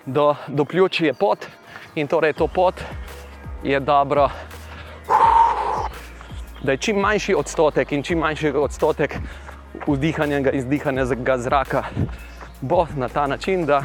[0.07, 1.45] do, do pljuč je pot
[2.01, 2.81] in torej to pot
[3.61, 4.31] je dobro,
[6.65, 9.19] da je čim manjši odstotek in čim manjši odstotek
[9.87, 11.85] vdihanja in izdihanega zraka
[12.61, 13.85] bo na ta način, da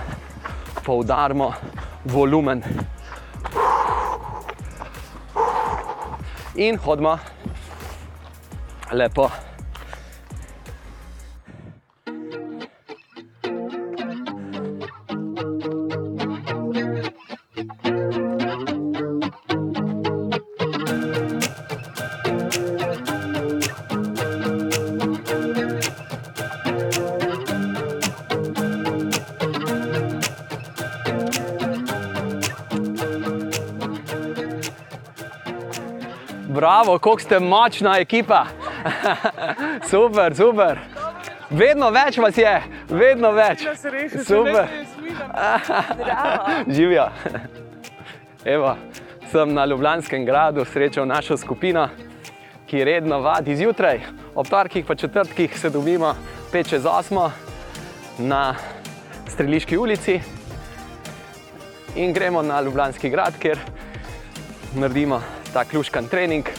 [0.83, 1.53] poudarimo
[2.05, 2.63] volumen.
[6.55, 7.19] In hodimo
[8.91, 9.50] lepo.
[36.91, 38.45] Bravo, kako ste močna ekipa.
[39.91, 40.79] super, super.
[41.49, 42.51] Vedno več vas je,
[42.89, 43.63] vedno več.
[44.27, 44.67] Super.
[46.75, 47.05] Živijo.
[48.43, 48.73] Evo,
[49.31, 51.85] sem na Ljubljanskem gradu srečal našo skupino,
[52.67, 54.01] ki redno vadi zjutraj,
[54.35, 56.11] ob torkih pa četrtkih se dobimo
[56.51, 57.29] 5 čez 8
[58.17, 58.55] na
[59.29, 60.19] Streliški ulici
[61.95, 63.63] in gremo na Ljubljanski grad, kjer
[64.75, 65.21] naredimo
[65.53, 66.51] ta ključkan trening,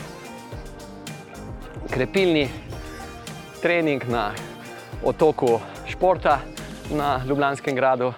[1.93, 2.49] krepilni
[3.63, 4.33] trening na
[5.05, 6.39] otoku športa
[6.97, 8.13] na Ljubljanskem gradu,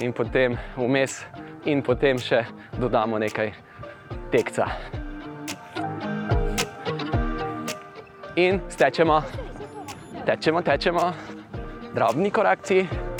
[0.00, 1.20] in potem vmes,
[1.64, 2.44] in potem še
[2.80, 3.52] dodamo nekaj
[4.32, 4.66] tekca.
[8.36, 9.20] In stečemo,
[10.26, 11.12] tečemo, tečemo,
[11.94, 13.11] drobni korakci.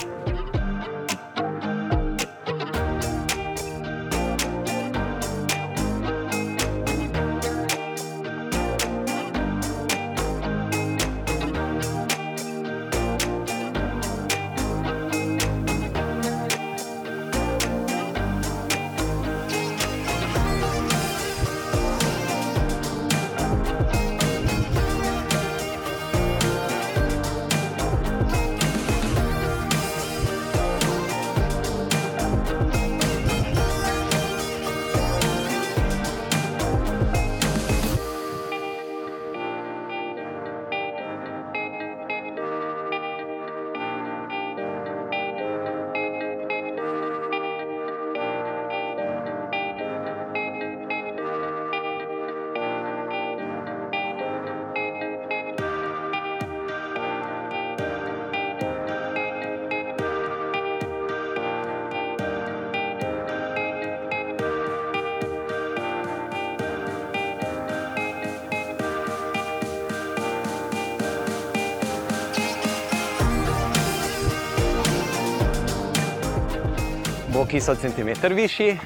[77.42, 78.78] Boki so centimeter višji,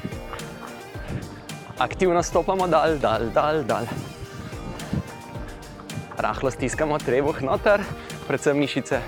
[1.78, 3.84] aktivno stopamo dal, dal, dal, dal.
[6.16, 7.84] Rahlo stiskamo trebuh noter,
[8.24, 9.02] predvsem mišice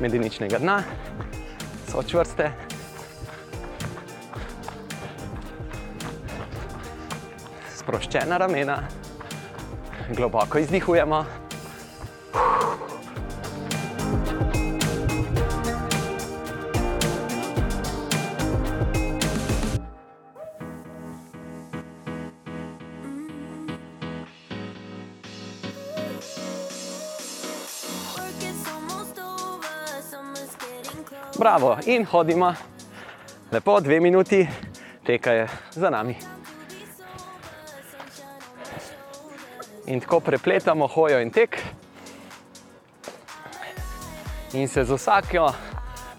[0.00, 0.76] medeničnega dna,
[1.88, 2.50] so čvrste.
[7.80, 8.82] Sproščena ramena,
[10.12, 11.45] globoko izdihujemo.
[31.46, 32.54] Bravo, in hodimo,
[33.52, 34.48] lepo, dve minuti,
[35.06, 36.16] teka je za nami.
[39.86, 41.62] In tako prepletamo hojo in tek,
[44.52, 45.52] in se z vsako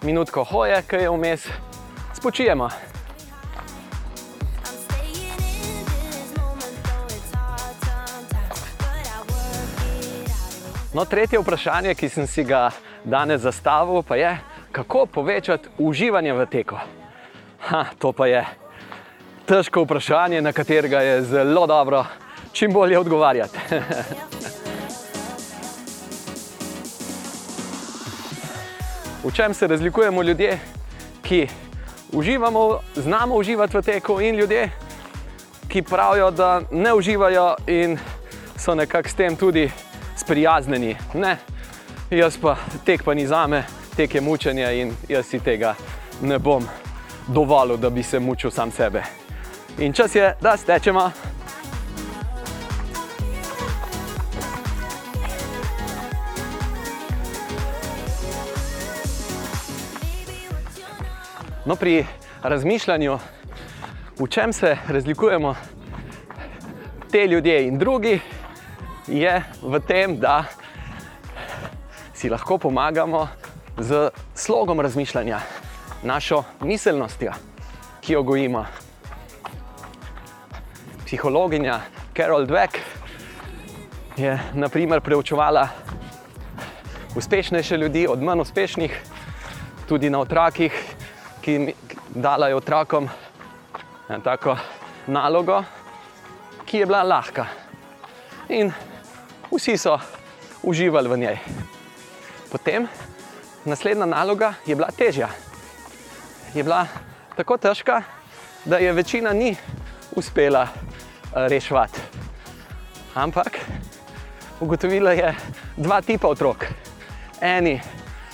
[0.02, 1.48] minutko hoje, ki je vmes,
[2.14, 2.70] spočijemo.
[10.94, 12.70] No, tretje vprašanje, ki sem si ga
[13.04, 14.38] danes zastavil, pa je,
[14.78, 16.76] kako povečati uživanje v teku.
[17.60, 18.46] Ha, to pa je
[19.50, 22.06] težko vprašanje, na katerega je zelo dobro
[22.54, 23.58] čim bolje odgovarjati.
[29.26, 30.60] v čem se razlikujemo ljudje,
[31.22, 31.48] ki
[32.14, 34.70] uživamo, znamo uživati v teku, in ljudje,
[35.68, 37.98] ki pravijo, da ne uživajo in
[38.58, 39.72] so nekako s tem tudi
[40.16, 40.96] sprijaznjeni.
[41.14, 41.38] Ne,
[42.10, 42.56] jaz pa
[42.86, 43.48] tek pa ni za
[43.98, 45.76] teke mučenja in jaz si tega
[46.22, 46.64] ne bom
[47.28, 49.02] dovolil, da bi se mučil sam sebe.
[49.80, 51.12] In čas je, da stečemo.
[61.66, 62.06] No, pri
[62.43, 63.18] razmišljanju,
[64.20, 65.56] v čem se razlikujemo
[67.12, 68.20] te ljudje in drugi,
[69.08, 70.43] je v tem, da
[72.14, 73.28] si lahko pomagamo
[73.78, 75.40] z slogom razmišljanja,
[76.04, 77.32] našo miselnostjo,
[78.02, 78.66] ki jo gojimo.
[81.06, 81.80] Psihologinja
[82.18, 82.78] Carol Dweck
[84.18, 85.68] je naprimer preučevala
[87.16, 89.02] uspešnejše ljudi od manj uspešnih,
[89.88, 90.74] tudi na otrokih,
[91.42, 91.74] ki
[92.10, 93.10] dajo otrokom
[94.24, 94.58] tako
[95.08, 95.64] nalogo,
[96.66, 97.46] ki je bila lahka.
[98.50, 98.72] In
[99.52, 100.00] vsi so
[100.64, 101.38] uživali v njej.
[102.52, 102.88] Potem
[103.68, 105.30] naslednja naloga je bila težja.
[106.53, 106.88] Je bila
[107.36, 108.01] tako težka,
[108.65, 109.55] da je večina ni
[110.15, 110.68] uspela
[111.34, 111.99] reševati.
[113.15, 113.59] Ampak
[114.59, 115.36] ugotovila je
[115.78, 116.65] dva tipa otrok.
[117.41, 117.82] Eni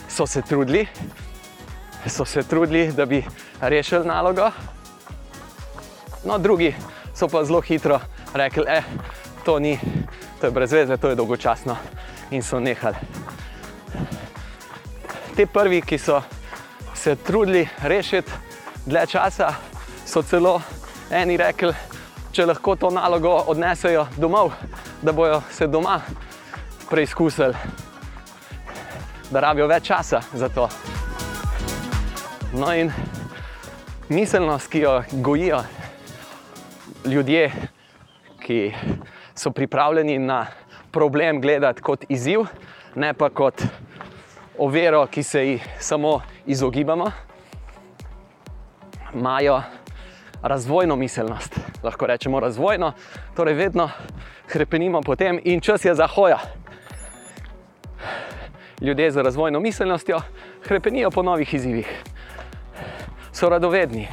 [0.09, 0.87] so se trudili,
[2.07, 3.25] so se trudili, da bi
[3.61, 4.51] rešili nalogo,
[6.23, 6.75] no, drugi
[7.15, 7.99] so pa zelo hitro
[8.33, 8.83] rekli, da eh,
[9.45, 9.79] to ni,
[10.41, 11.77] to je brez veze, to je dolgočasno
[12.31, 12.95] in so nehali.
[15.35, 16.21] Te prvi, ki so
[16.93, 18.31] se trudili rešiti
[18.85, 19.53] dlje časa,
[20.05, 20.61] so celo
[21.11, 21.73] eni rekli,
[22.31, 24.51] če lahko to nalogo odnesejo domov,
[25.01, 25.95] da bojo se doma
[26.89, 27.53] preizkusili,
[29.31, 30.67] da rabijo več časa za to.
[32.53, 32.91] No, in
[34.09, 35.63] miselnost, ki jo gojijo
[37.05, 37.47] ljudje,
[38.45, 38.59] ki
[39.33, 40.45] so pripravljeni na
[40.91, 42.45] problem gledati kot izziv,
[42.95, 43.65] ne pa kot
[44.57, 47.11] oviro, ki se ji samo izogibamo,
[49.13, 49.61] imajo
[50.41, 51.59] razvojno miselnost.
[51.83, 52.93] Lahko rečemo razvojno,
[53.35, 53.89] torej vedno
[54.47, 56.39] krepenimo po tem, in čas je za hoja.
[58.81, 60.21] Ljudje z razvojno miselnostjo
[60.67, 62.03] krepenijo po novih izzivih,
[63.31, 64.07] so radovedni,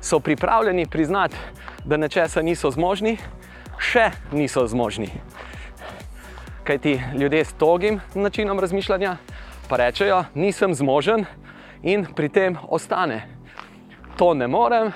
[0.00, 1.36] so pripravljeni priznati,
[1.84, 3.16] da nečesa niso zmožni,
[3.78, 5.08] še niso zmožni.
[6.70, 9.16] Kaj ti ljudje s togim načinom razmišljanja
[9.68, 11.24] pa rečejo, nisem zmožen
[11.82, 13.22] in pri tem ostane.
[14.16, 14.92] To ne morem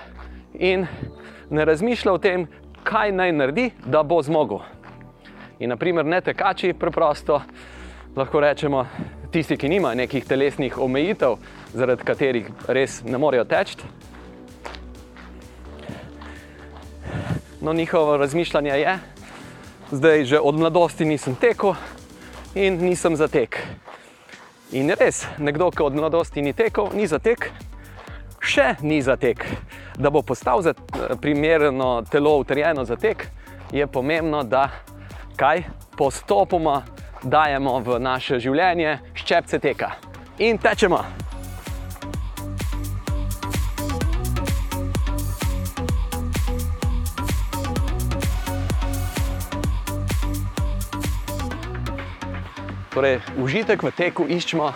[0.54, 0.86] in
[1.50, 2.46] ne razmišlja o tem,
[2.84, 4.60] kaj naj naredi, da bo zmogel.
[5.58, 7.40] In naprimer, ne tekači, preprosto
[8.16, 8.86] lahko rečemo,
[9.32, 11.34] tisti, ki nimajo nekih telesnih omejitev,
[11.72, 13.82] zaradi katerih res ne morejo teči.
[17.60, 18.98] No, njihovo razmišljanje je,
[19.94, 21.74] zdaj že od mladosti nisem tekel
[22.54, 23.58] in nisem za tek.
[24.74, 27.50] In res, nekdo, ki od mladosti ni tekel, ni za tek,
[28.42, 29.46] še ni za tek.
[29.94, 30.74] Da bo postal za
[31.20, 33.26] primerno telo utrjeno za tek,
[33.72, 34.70] je pomembno, da
[35.36, 35.62] kaj
[35.96, 36.82] postopoma
[37.22, 39.94] dajemo v naše življenje, ščepce teka
[40.38, 41.23] in tečemo.
[52.94, 54.68] Torej, užitek v teku iščemo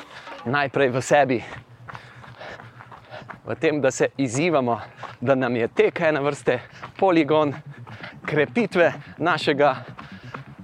[0.50, 1.36] najprej v sebi,
[3.46, 4.80] v tem, da se izzivamo,
[5.22, 6.58] da nam je tek ena vrste
[6.98, 7.54] poligon
[8.26, 8.90] krepitve
[9.22, 9.84] našega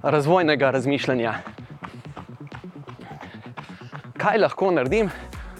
[0.02, 1.34] razvojnega razmišljanja.
[4.18, 5.12] Kaj lahko naredim,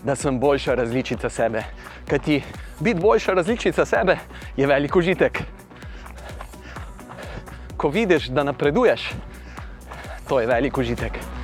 [0.03, 1.62] da sem boljša različica sebe?
[2.11, 2.40] Kaj ti
[2.80, 4.18] biti boljša različica sebe
[4.57, 5.42] je velik užitek.
[7.76, 9.12] Ko vidiš, da napreduješ,
[10.28, 11.43] to je velik užitek.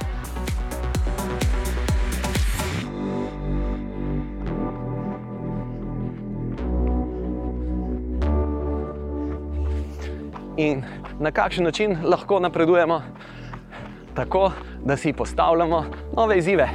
[10.61, 10.83] In
[11.21, 13.03] na kakšen način lahko napredujemo,
[14.15, 14.51] tako
[14.85, 15.85] da si postavljamo
[16.17, 16.69] nove izzive.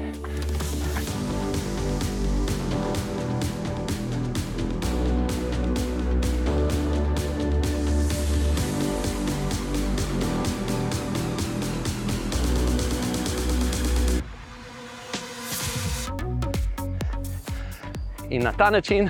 [18.30, 19.10] In na ta način,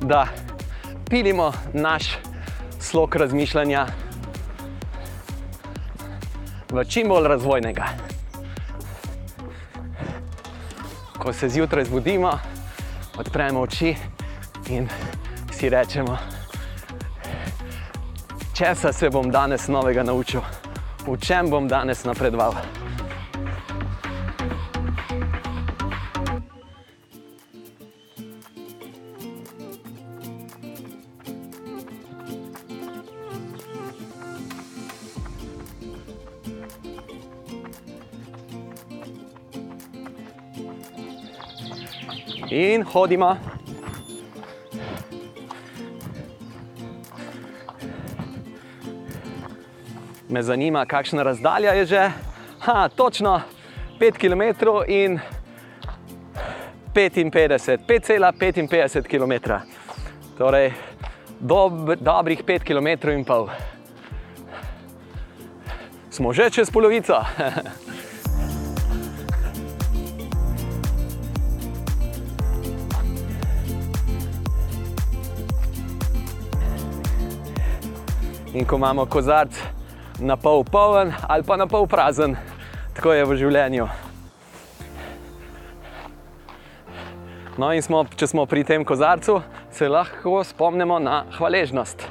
[0.00, 0.26] da
[1.10, 2.18] pilimo naš
[2.80, 3.86] slog razmišljanja
[6.70, 7.86] v čim bolj razvojnega.
[11.18, 12.32] Ko se zjutraj zbudimo,
[13.18, 13.96] odpremo oči
[14.68, 14.88] in
[15.52, 16.18] si rečemo,
[18.54, 20.40] česa se bom danes novega naučil,
[21.06, 22.75] v čem bom danes napredoval.
[42.56, 43.36] in hodimo.
[50.28, 52.10] Me zanima, kakšna razdalja je že.
[52.60, 53.40] Ha, točno
[54.00, 55.20] 5 km in
[56.94, 59.52] 55, 5,55 km.
[60.38, 60.72] Torej,
[61.40, 63.48] dob, dobrih 5 km in pol.
[66.10, 67.20] Smo že čez polovico.
[78.56, 79.52] In ko imamo kozarc
[80.16, 82.38] na pol poln ali pa na pol prazen,
[82.96, 83.84] tako je v življenju.
[87.60, 92.08] No, in smo, če smo pri tem kozarcu, se lahko spomnimo na hvaležnost.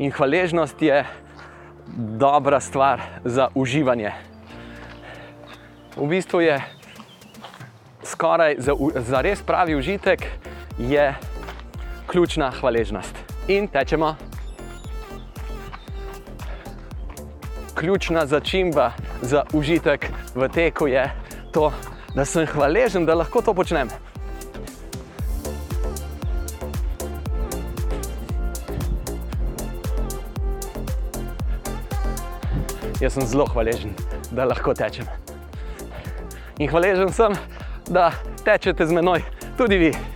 [0.00, 1.04] In hvaležnost je
[2.16, 4.12] dobra stvar za uživanje.
[6.00, 6.62] V bistvu je
[8.08, 8.72] skoraj za,
[9.04, 10.24] za res pravi užitek,
[10.80, 11.10] je
[12.08, 13.20] ključna hvaležnost.
[13.52, 14.33] In tečemo.
[17.74, 21.10] Ključna začimba za užitek v teku je
[21.52, 21.72] to,
[22.14, 23.88] da sem hvaležen, da lahko to počnem.
[33.00, 33.90] Jaz sem zelo hvaležen,
[34.30, 35.06] da lahko tečem.
[36.58, 37.34] In hvaležen sem,
[37.90, 38.12] da
[38.44, 39.22] tečete z menoj,
[39.58, 40.13] tudi vi.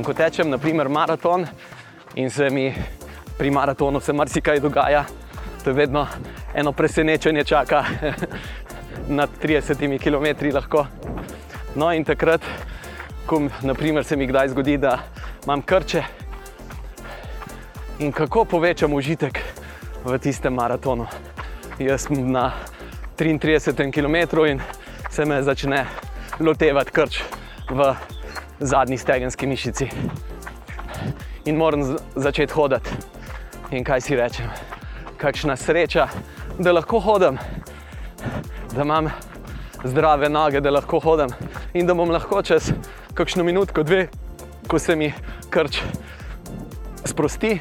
[0.00, 1.42] In ko tečem, naprimer, maraton,
[2.16, 2.72] in se mi
[3.38, 5.04] pri maratonu se marsikaj dogaja,
[5.64, 6.06] to je vedno
[6.54, 7.84] eno presenečenje čaka
[9.18, 10.54] nad 30 km.
[10.54, 10.86] Lahko.
[11.74, 12.40] No, in takrat,
[13.26, 14.98] ko naprimer, se mi kdaj zgodi, da
[15.44, 16.02] imam krče
[17.98, 19.38] in kako povečam užitek
[20.04, 21.06] v tistem maratonu.
[21.78, 22.54] Jaz sem na
[23.18, 24.64] 33 km in
[25.10, 25.84] se me začne
[26.40, 27.20] lotevati krč
[27.68, 27.92] v
[28.60, 29.88] zadnji stegenski mišici.
[31.44, 32.90] In moram začeti hoditi.
[33.70, 34.46] In kaj si rečem?
[35.16, 36.08] Kakšna sreča,
[36.58, 37.38] da lahko hodim,
[38.74, 39.10] da imam
[39.84, 41.30] zdrave noge, da lahko hodim
[41.74, 42.72] in da bom lahko čez
[43.14, 44.08] kakšno minutko, dve,
[44.68, 45.12] ko se mi
[45.50, 45.80] krč
[47.04, 47.58] sprosti,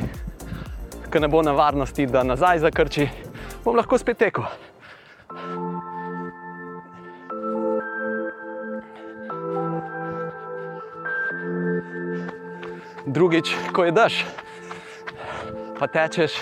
[1.12, 3.10] ko ne bo na varnosti, da nazaj zakrči,
[3.64, 4.44] bom lahko spet tekel.
[13.10, 14.22] Drugič, ko je dež,
[15.82, 16.38] pa tečeš,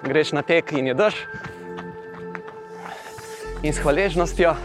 [0.00, 1.14] greš na tek in je dež.
[3.60, 4.56] In s hvaležnostjo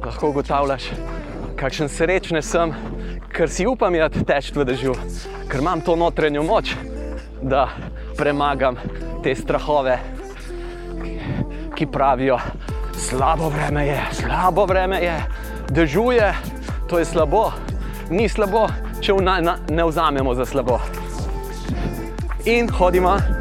[0.00, 0.88] lahko ugotavljaš,
[1.60, 2.72] kakšen srečen sem,
[3.28, 4.96] ker si upam jati teč v dežju,
[5.52, 6.72] ker imam to notranjo moč,
[7.44, 7.68] da
[8.16, 8.80] premagam
[9.20, 10.00] te strahove,
[11.76, 12.40] ki pravijo,
[12.96, 15.16] slabo vreme je, slabo vreme je,
[15.68, 16.32] dežuje,
[16.88, 17.52] to je slabo,
[18.10, 18.68] ni slabo,
[19.00, 20.80] če v na, ne vzamemo za slabo
[22.48, 23.37] in hodimo.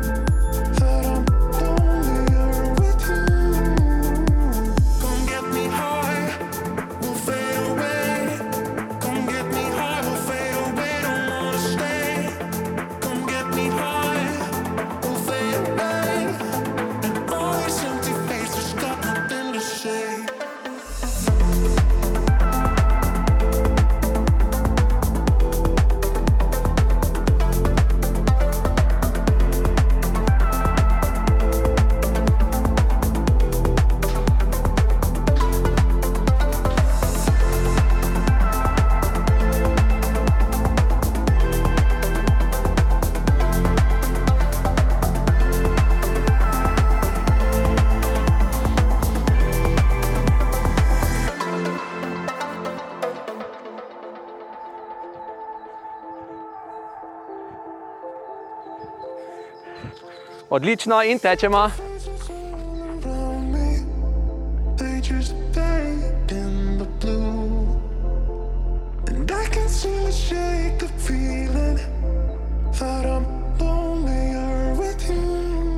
[60.57, 61.69] Odlično in tečemo.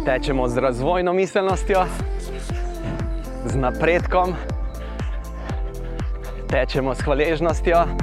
[0.05, 1.85] Tečemo z razvojno miselnostjo,
[3.45, 4.33] z napredkom,
[6.49, 7.98] tečemo s hvaležnostjo.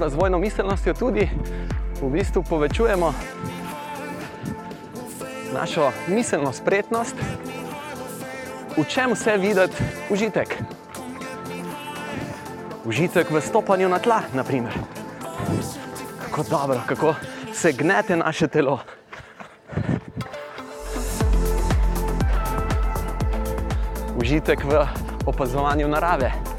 [0.00, 1.28] To razvojno miselnostjo tudi
[2.00, 3.12] v bistvu povečujemo
[5.52, 7.14] našo miselno spretnost,
[8.76, 9.76] v čem vse videti
[10.08, 10.56] užitek.
[12.84, 14.72] Užitek v stopanju na tla, naprimer.
[16.24, 17.14] kako dobro, kako
[17.52, 18.80] se gnete naše telo.
[24.16, 24.86] Užitek v
[25.26, 26.49] opazovanju narave.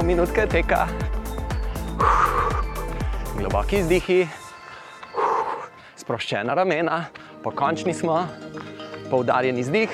[0.00, 0.86] Pol minutke teka.
[3.36, 4.22] Globoki izdihi,
[6.00, 7.02] sproščena ramena,
[7.44, 8.16] pokončni smo,
[9.10, 9.92] poudarjen izdih.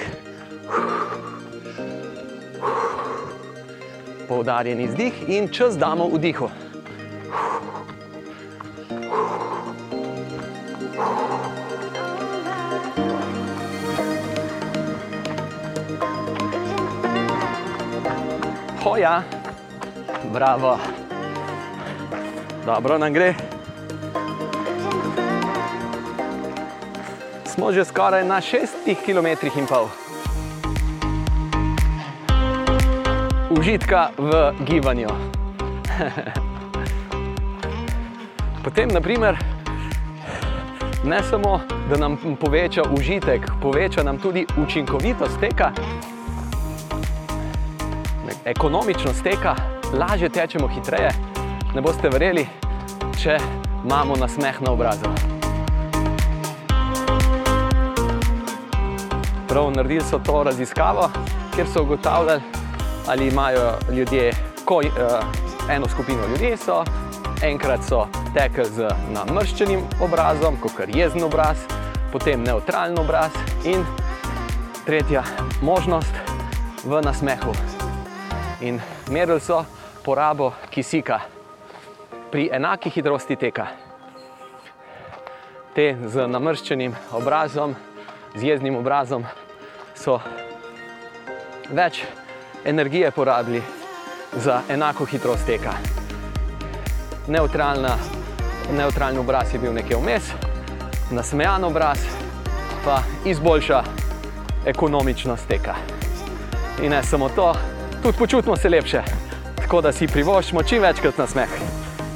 [4.29, 6.51] Poudarjen izdih in čas damo v dihu.
[18.87, 19.25] Hoja,
[20.37, 20.79] bravo.
[22.67, 23.35] Dobro nam gre.
[27.45, 29.27] Smo že skoraj na šestih km
[29.57, 29.89] in pol.
[33.51, 35.09] Užitka v gibanju.
[38.65, 39.39] Potem, naprimer,
[41.05, 45.73] ne samo, da nam poveča užitek, poveča nam tudi učinkovitost teka,
[48.45, 51.11] ekonomičnost teka, lažje tečemo hitreje.
[51.75, 52.47] Ne boste verjeli,
[53.21, 53.39] če
[53.85, 55.11] imamo nasmeh na obrazu.
[59.49, 61.11] Prav naredili so to raziskavo,
[61.55, 62.43] kjer so ugotavljali,
[63.09, 64.33] ali imajo ljudje,
[64.65, 66.85] ko, uh, eno skupino ljudi so,
[67.43, 71.63] enkrat so tekli z namrščenim obrazom, kot je jezen obraz,
[72.13, 73.33] potem neutralen obraz
[73.65, 73.85] in
[74.87, 75.23] tretja
[75.63, 76.15] možnost
[76.85, 77.55] v nasmehu.
[78.61, 78.81] In
[79.11, 79.65] merili so
[80.07, 81.21] porabo kisika
[82.31, 83.67] pri enaki hitrosti teka.
[85.75, 87.75] Te z namrščenim obrazom,
[88.37, 89.27] z jeznim obrazom,
[89.99, 90.21] so
[91.75, 92.05] več
[92.65, 93.65] energije porabili
[94.39, 95.75] za enako hitrost teka.
[97.27, 97.99] Neutralna,
[98.79, 100.33] neutralni obraz je bil nekaj vmes,
[101.11, 102.07] nasmejan obraz
[102.85, 103.83] pa izboljša
[104.71, 105.75] ekonomičnost teka.
[106.83, 107.55] In ne samo to,
[108.03, 109.03] tudi počutimo se lepše,
[109.67, 111.51] tako da si privoščimo čim večkrat nasmeh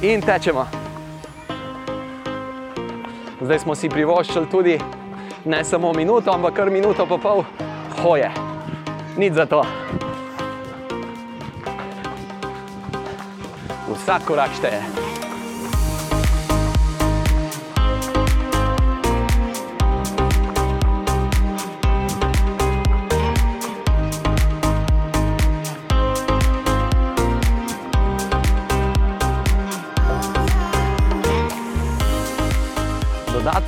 [0.07, 0.63] in tečemo.
[3.41, 4.77] Zdaj smo si privoščili tudi
[5.45, 7.43] ne samo minuto, ampak kar minuto pa pol
[8.03, 8.31] hoje.
[9.17, 9.65] Nič za to.
[13.91, 15.10] Vsak korak šteje.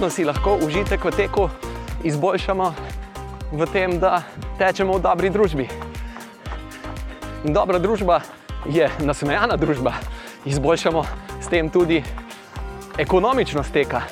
[0.04, 1.48] Dodatno si lahko užitek v teku
[2.04, 2.66] izboljšamo
[3.56, 4.20] v tem, da
[4.60, 5.64] tečemo v dobri družbi.
[7.48, 8.20] In dobra družba
[8.68, 9.96] je nasmejana družba.
[10.44, 11.06] Izboljšamo
[11.40, 12.04] s tem tudi
[13.00, 14.04] ekonomičnost teka,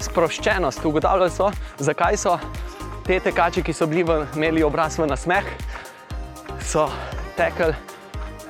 [0.00, 0.80] sproščenost.
[0.80, 2.38] Ugotavljali so, zakaj so
[3.04, 5.44] te tekači, ki so bili v, imeli obraz v nasmeh,
[6.64, 6.88] so
[7.36, 7.76] tekli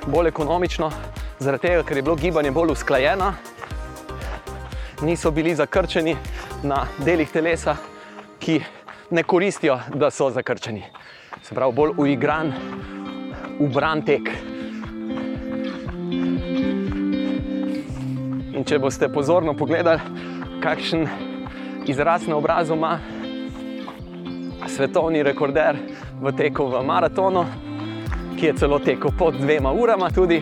[0.06, 0.94] bolj ekonomično,
[1.42, 3.34] zaradi tega, ker je bilo gibanje bolj usklajeno,
[5.02, 6.14] niso bili zakrčeni
[6.64, 7.76] na delih telesa,
[8.40, 8.60] ki
[9.10, 10.82] ne koristijo, da so zakrčeni.
[11.42, 12.52] Se pravi, bolj uigran,
[13.60, 14.30] ubran tek.
[18.54, 20.00] In če boste pozorno pogledali,
[20.62, 21.08] kakšen
[21.86, 22.98] izraz na obrazu ima
[24.68, 25.76] svetovni rekorder
[26.20, 27.44] v teku v maratonu,
[28.38, 30.40] ki je celo tekel pod dvema urama, tudi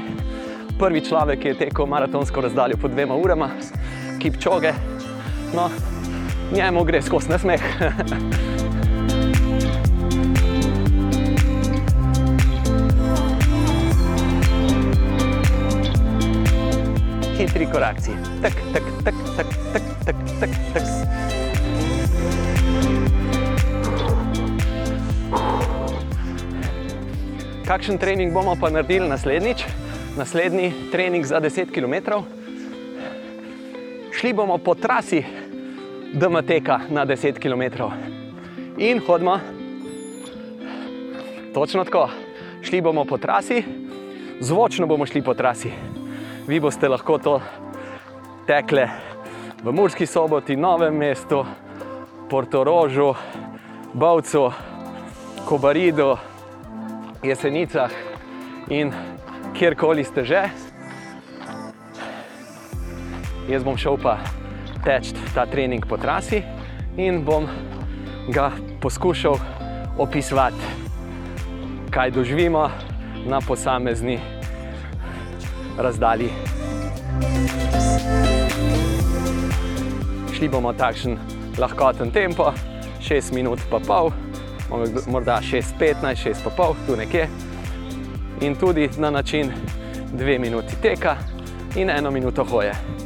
[0.79, 3.51] prvi človek, ki je tekel maratonsko razdaljo pod dvema urama,
[4.23, 4.73] kipčoge.
[5.55, 5.69] No,
[6.53, 7.63] njemu gre skozi nasmeh.
[17.39, 18.11] Hitri korakci.
[18.43, 20.83] Tak, tak, tak, tak, tak, tak, tak, tak.
[27.67, 29.65] Kakšen trening bomo pa naredili naslednjič?
[30.17, 31.95] Naslednji trening za 10 km.
[34.13, 35.42] Šli bomo po trasi
[36.13, 37.83] DMT-ka na 10 km.
[38.79, 39.41] In hodimo
[41.55, 42.09] točno tako.
[42.63, 43.65] Šli bomo po trasi,
[44.41, 45.71] zvočno bomo šli po trasi.
[46.47, 47.41] Vi boste lahko to
[48.47, 48.89] tekle
[49.65, 51.45] v Murski soboti, Novem mestu,
[52.31, 53.15] Portorožu,
[53.93, 54.53] Bavcu,
[55.49, 56.17] Kobaridu,
[57.23, 57.91] Jesenicah
[58.69, 58.93] in
[59.59, 60.43] kjerkoli ste že.
[63.49, 64.42] Jaz bom šel pa
[64.85, 66.43] teč ta trening po trasi
[66.97, 67.47] in bom
[68.29, 69.39] ga poskušal
[69.99, 70.57] opisovati,
[71.91, 72.71] kaj doživimo
[73.27, 74.19] na posamezni
[75.79, 76.31] razdalji.
[80.33, 81.19] Šli bomo takšen
[81.59, 82.53] lahkoten tempo,
[83.01, 84.11] 6 minut pa pol,
[85.07, 87.29] morda 6-15, 6 pa pol, tu nekje.
[88.41, 89.53] In tudi na način
[90.15, 91.17] 2 minuti teka
[91.77, 93.02] in 1 minuto hoje.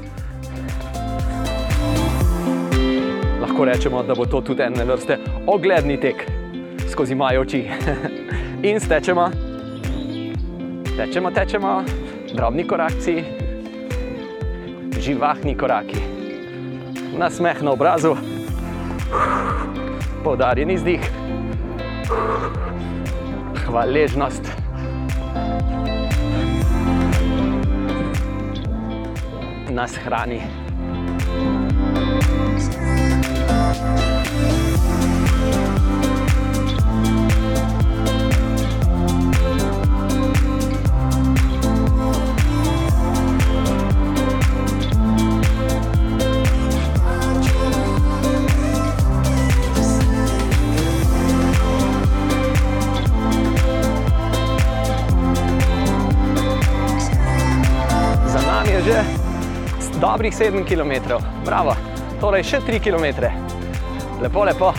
[3.56, 6.26] Lahko rečemo, da bo to tudi ene vrste ogledni tek
[6.90, 7.64] skozi moje oči.
[8.68, 9.30] In stečemo,
[10.96, 11.82] tečemo, tečemo,
[12.34, 13.24] drobni korakci,
[15.00, 15.96] živahni koraki.
[17.18, 18.16] Nasmeh na obrazu,
[20.24, 21.00] poudarjen izdih,
[23.64, 24.52] hvaležnost.
[29.70, 30.65] Nas hrani.
[60.12, 61.74] Dobrih 7 km, bravo,
[62.20, 63.26] torej še 3 km.
[64.22, 64.70] Lepo, lepo.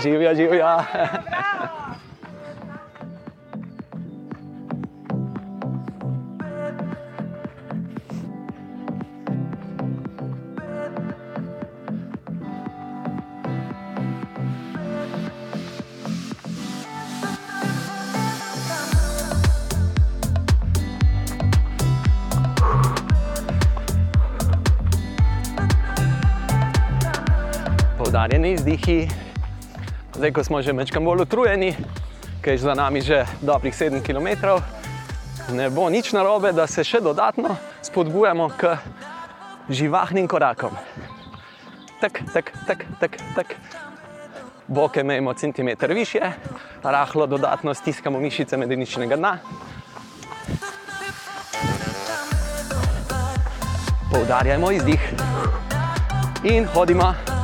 [0.00, 0.72] Živijo, živijo.
[28.26, 29.08] Poudarjeni izdihi.
[30.14, 31.68] Zdaj, ko smo že mečkam bolj utrujeni,
[32.42, 34.58] ker je za nami že dobrih 7 km,
[35.54, 37.54] ne bo nič narobe, da se še dodatno
[37.86, 38.82] spodbujamo k
[39.70, 40.74] živahnim korakom.
[42.02, 43.54] Tak, tak, tak, tak, tak.
[44.66, 46.18] Boke imamo centimeter više,
[46.82, 49.38] rahlo dodatno stiskamo mišice medeničnega dna.
[54.10, 55.14] Poudarjamo izdih
[56.42, 57.35] in hodimo.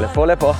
[0.00, 0.54] Lepo, lepo.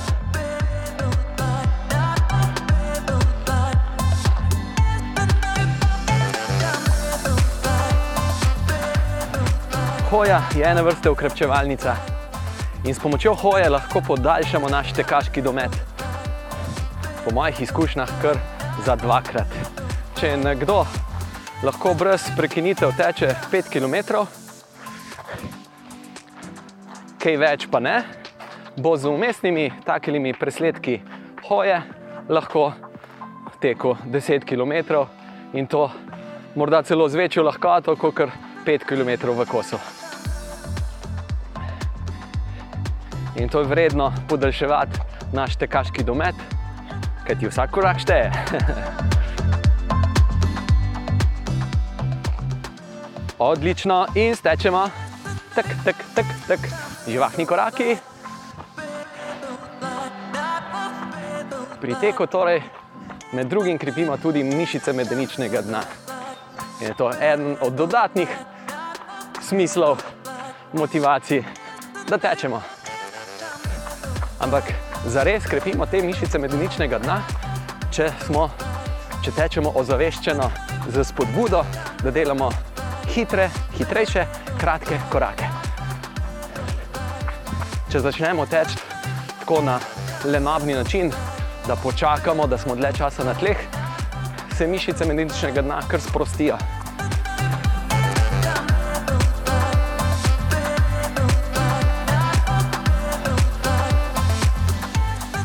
[10.09, 11.95] Hoja je ena vrsta ukrepčevalnica
[12.85, 15.71] in s pomočjo hoje lahko podaljšamo naš tekaški domet.
[17.25, 18.37] Po mojih izkušnjah, kar
[18.85, 19.47] za dvakrat.
[20.19, 20.85] Če nekdo
[21.63, 24.21] lahko brez prekinitev teče 5 km,
[27.17, 28.20] kaj več pa ne,
[28.77, 31.01] bo z umestnimi takimi presledki
[31.47, 31.81] hoje
[32.29, 32.73] lahko
[33.59, 35.05] tekel 10 km
[35.53, 35.91] in to
[36.55, 38.15] morda celo z večjo lahkoto, kot
[38.65, 39.77] 5 km v kosu.
[43.35, 44.99] In to je vredno podaljševati
[45.33, 46.35] naš tekaški domet,
[47.27, 48.31] ker ti vsak korak šteje.
[53.39, 54.89] Odlično, in stečemo,
[55.55, 56.59] tak, tak, tak, tak,
[57.07, 58.10] živahni koraki.
[61.81, 62.61] Pri teku torej
[63.33, 65.81] med drugim krepimo tudi mišice medeničnega dna.
[66.81, 68.29] In je to eden od dodatnih
[69.41, 69.97] smislov,
[70.73, 71.43] motivacij,
[72.09, 72.61] da tečemo.
[74.39, 74.63] Ampak
[75.05, 77.17] zares krepimo te mišice medeničnega dna,
[77.91, 78.49] če, smo,
[79.25, 80.51] če tečemo ozaveščeno
[80.93, 81.63] z spodbudo,
[82.03, 82.51] da delamo
[83.09, 84.27] hitre, hitrejše,
[84.61, 85.49] kratke korake.
[87.89, 88.77] Če začnemo teči
[89.39, 89.79] tako na
[90.25, 91.09] lenobni način,
[91.67, 93.57] da počakamo, da smo dlje časa na tleh,
[94.57, 96.57] se mišice medeničnega dna kar sprostijo.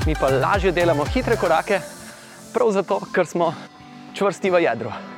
[0.07, 1.81] Mi pa lažje delamo hitre korake,
[2.55, 3.55] prav zato, ker smo
[4.15, 5.16] čvrsti v jedru.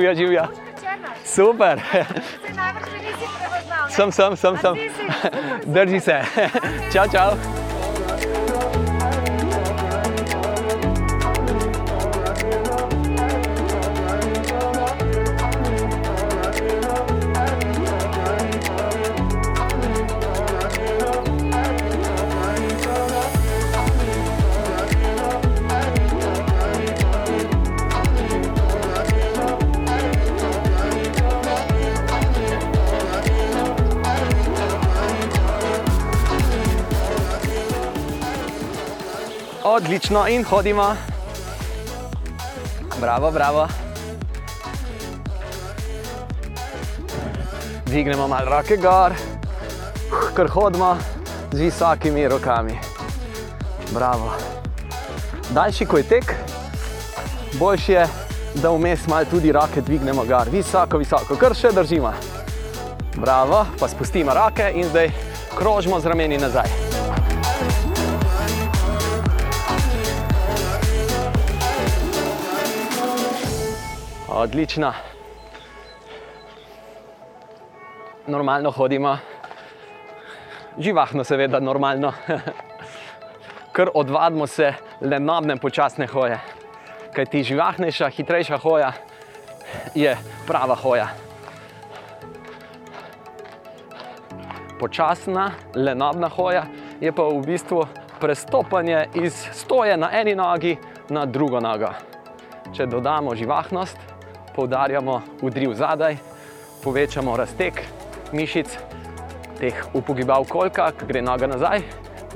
[0.00, 0.48] Živja, živja.
[1.24, 1.80] Super.
[3.88, 4.74] Sem, sem, sem, sem.
[5.66, 6.22] Drži se.
[6.92, 7.59] Čau, čau.
[39.80, 40.96] Odlično in hodimo.
[43.00, 43.68] Bravo, bravo.
[47.86, 49.12] Dvignemo malo roke gor,
[50.36, 50.96] kar hodimo
[51.52, 52.78] z visokimi rokami.
[53.94, 54.32] Bravo.
[55.50, 56.34] Daljši, ko je tek,
[57.52, 58.06] boljši je,
[58.54, 62.12] da vmes malo tudi roke dvignemo gor, visoko, visoko, kar še držimo.
[63.16, 65.10] Bravo, pa spustimo roke in zdaj
[65.56, 66.89] krožimo z rameni nazaj.
[74.32, 74.92] Odlična.
[78.26, 79.18] Normalno hodimo,
[80.78, 82.12] živahno, seveda, normalno.
[83.74, 86.38] Ker odvadimo se le nobne počasne hoje.
[87.14, 88.92] Kaj ti živahnejša, hitrejša hoja
[89.94, 90.16] je
[90.46, 91.08] prava hoja.
[94.78, 96.64] Počasna, lenobna hoja
[97.00, 97.82] je pa v bistvu
[98.20, 100.76] prestopanje iz stoje na eni nogi
[101.08, 101.90] na drugo nogo.
[102.72, 104.09] Če dodamo živahnost,
[104.60, 106.16] poudarjamo udriv zadaj,
[106.84, 107.80] povečamo raztek
[108.32, 108.74] mišic,
[109.56, 111.80] teh upogibal kolka, ki gre noga nazaj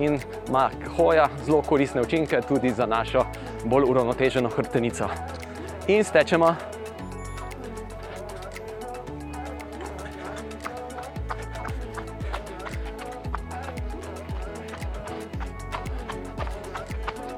[0.00, 0.16] in
[0.48, 3.26] ima hoja zelo koristne učinke tudi za našo
[3.64, 5.08] bolj uravnoteženo hrbtenico.
[5.88, 6.54] In stečemo.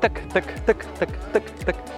[0.00, 1.95] Tak, tak, tak, tak, tak, tak, tak, tak.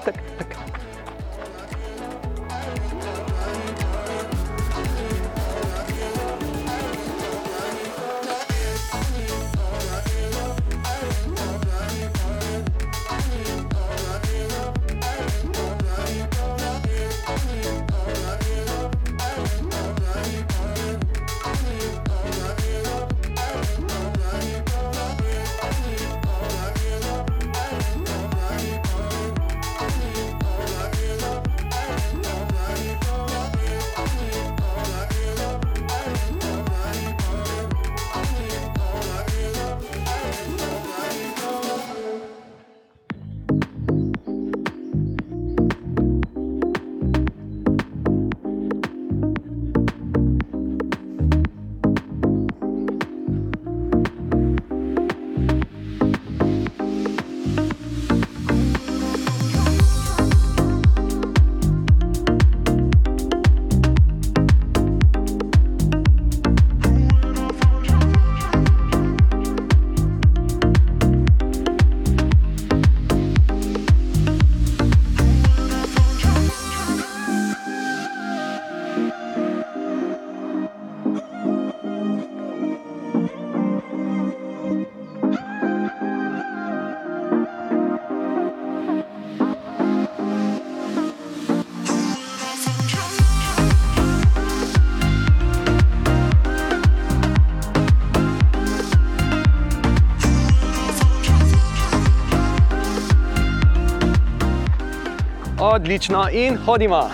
[105.88, 107.10] Odlično in hodimo.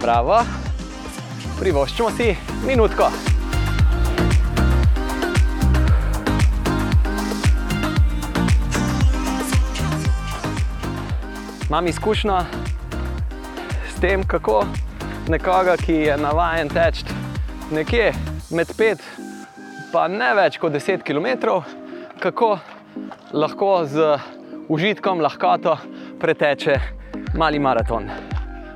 [0.00, 0.40] Bravo,
[1.60, 2.34] privoščimo si
[2.66, 3.06] minutko.
[11.68, 12.40] Imam izkušnjo
[13.86, 14.64] s tem, kako
[15.28, 17.06] nekoga, ki je navaden teči
[17.70, 18.12] nekje
[18.50, 19.10] med 5
[20.08, 21.54] in ne več kot 10 km,
[22.18, 22.56] kako
[23.32, 24.16] lahko z
[24.68, 25.78] užitkom, lahkoto
[26.18, 26.99] preteče
[27.34, 28.04] mali maraton.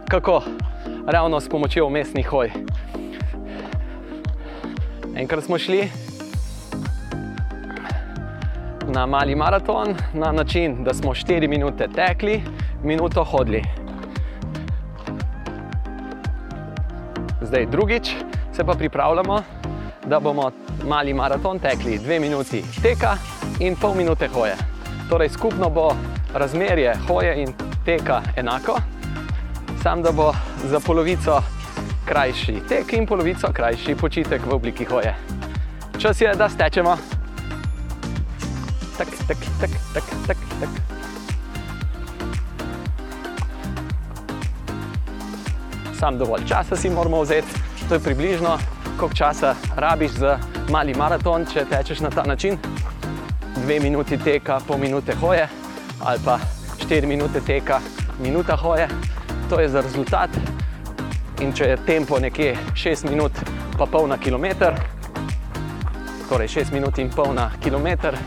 [0.09, 0.43] Kako?
[1.07, 2.51] Ravno s pomočjo umestnih hoj.
[5.17, 5.89] Enkrat smo šli
[8.89, 12.43] na mali maraton na način, da smo 4 minute tekli,
[12.83, 13.63] minuto hodili.
[17.43, 18.15] Zdaj drugič
[18.53, 19.43] se pa pripravljamo,
[20.07, 20.51] da bomo
[20.89, 23.17] mali maraton tekli 2 minuti teka
[23.61, 24.55] in pol minute hoje.
[25.11, 25.93] Torej skupno bo
[26.35, 28.79] razmerje hoje in teka enako,
[29.83, 30.33] sam da bo
[30.65, 31.43] za polovico
[32.05, 35.15] krajši tek in polovico krajši počitek v obliki hoje.
[35.99, 36.97] Čas je, da stečemo.
[38.99, 40.69] Tak, tak, tak, tak, tak, tak.
[45.99, 47.49] Sam dovolj časa si moramo vzeti,
[47.89, 48.59] to je približno,
[48.99, 50.39] koliko časa rabiš za
[50.71, 52.59] mali maraton, če tečeš na ta način.
[53.57, 55.49] Dve minuti teka, pol minute hoje,
[56.01, 56.39] ali pa
[56.85, 57.81] štiri minute teka,
[58.21, 58.89] minuta hoje.
[59.49, 60.29] To je za rezultat.
[61.41, 63.33] In če je tempo nekje 6 minut,
[63.79, 64.77] pa pol na kilometr,
[66.29, 68.19] torej 6 minut in pol na kilometr,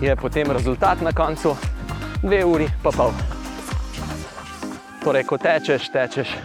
[0.00, 1.56] je potem rezultat na koncu
[2.20, 3.16] 2 uri pa pol.
[5.00, 6.36] Torej, ko tečeš, tečeš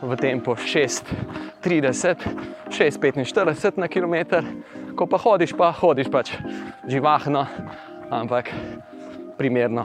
[0.00, 2.16] v tempo 6:30,
[2.72, 4.40] 6:45 na kilometr,
[4.96, 6.32] ko pa hodiš, pa hodiš pač
[6.88, 7.44] živahno,
[8.08, 8.48] ampak
[9.36, 9.84] primerno.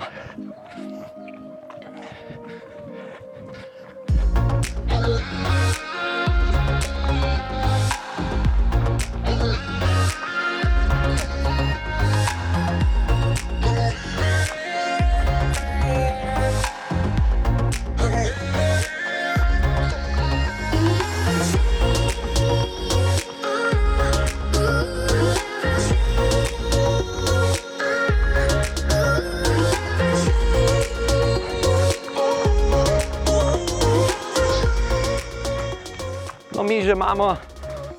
[36.90, 37.38] Že imamo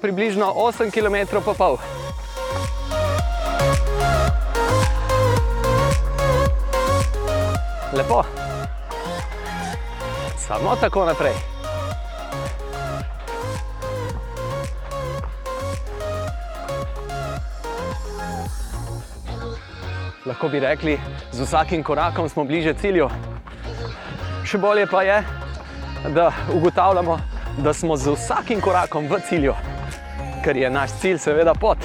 [0.03, 1.79] približno 8 km pa pol.
[7.95, 8.27] Lepo.
[10.35, 11.39] Samo tako naprej.
[20.27, 20.99] Lahko bi rekli,
[21.31, 23.07] z vsakim korakom smo bliže cilju.
[24.43, 25.23] Še bolje pa je,
[26.11, 29.55] da ugotavljamo, da smo z vsakim korakom v cilju,
[30.45, 31.79] ker je naš cilj seveda pot.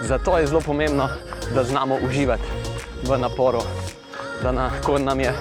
[0.00, 1.08] Zato je zelo pomembno,
[1.54, 2.42] da znamo uživati
[3.08, 3.62] v naporu,
[4.42, 5.32] da na, ko nam je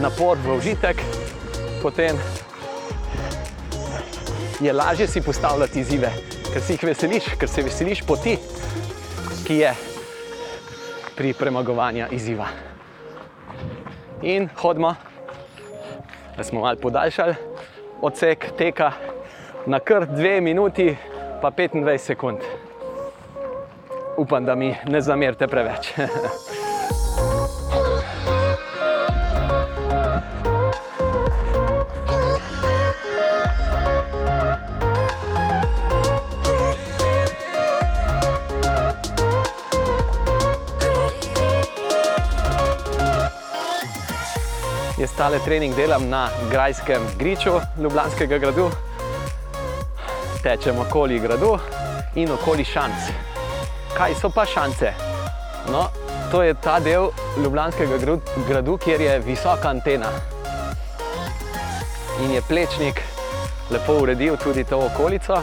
[0.00, 1.02] napor v užitek,
[1.82, 2.16] potem
[4.60, 6.12] je lažje si postavljati izzive,
[6.52, 8.38] ker si jih veseliš, ker se veseliš poti,
[9.46, 9.74] ki je
[11.16, 12.48] pri premagovanju izziva
[14.22, 14.94] in hodimo,
[16.36, 17.34] da smo malo podaljšali
[18.02, 18.92] odsek teka
[19.66, 20.96] na kar 2 minuti,
[21.42, 22.38] pa 25 sekund.
[24.16, 25.92] Upam, da mi ne zamerite preveč.
[45.18, 47.50] tale trening delam na grajskem griču
[47.82, 48.70] Ljubljanskega gradu.
[50.42, 51.58] Tečem okoli gradu
[52.14, 53.08] in okoli šanc.
[53.96, 54.92] Kaj so pa šance?
[55.72, 55.88] No,
[56.30, 57.10] to je ta del
[57.42, 57.98] Ljubljanskega
[58.48, 60.12] gradu, kjer je visoka antena.
[62.22, 63.02] In je plečnik
[63.70, 65.42] lepo uredil tudi to okolico,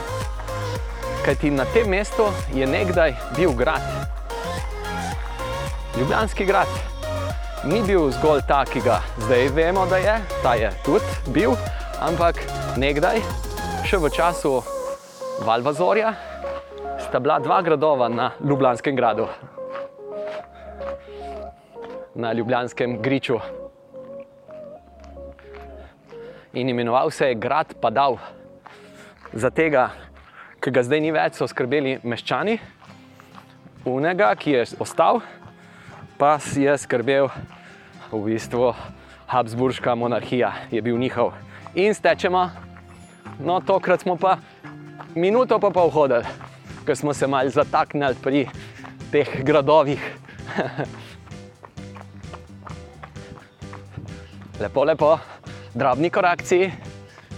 [1.24, 3.82] kajti na tem mestu je nekdaj bil grad.
[5.98, 6.95] Ljubljanski grad
[7.66, 11.56] ni bil zgolj ta, ki ga zdaj vemo, da je, ta je tudi bil,
[11.98, 12.38] ampak
[12.78, 13.18] nekdaj,
[13.82, 14.52] še v času
[15.42, 16.12] Valvazorja,
[17.02, 19.26] sta bila dva gradova na Ljubljanskem gradu,
[22.14, 23.40] na Ljubljanskem griču.
[26.54, 28.20] In imenoval se je grad Padav.
[29.34, 29.90] Za tega,
[30.62, 32.60] ki ga zdaj ni več, so skrbeli meščani,
[33.84, 35.20] unega, ki je ostal,
[36.16, 37.28] pa si je skrbel
[38.12, 38.74] v bistvu
[39.26, 41.32] Habsburška monarhija, je bil njihov.
[41.74, 42.50] In stečemo,
[43.38, 44.38] no tokrat smo pa
[45.14, 46.24] minuto pa pol hodili,
[46.86, 48.46] ker smo se malo zataknili pri
[49.10, 50.00] teh gradovih.
[54.60, 55.18] lepo, lepo,
[55.74, 56.70] drobni korakci,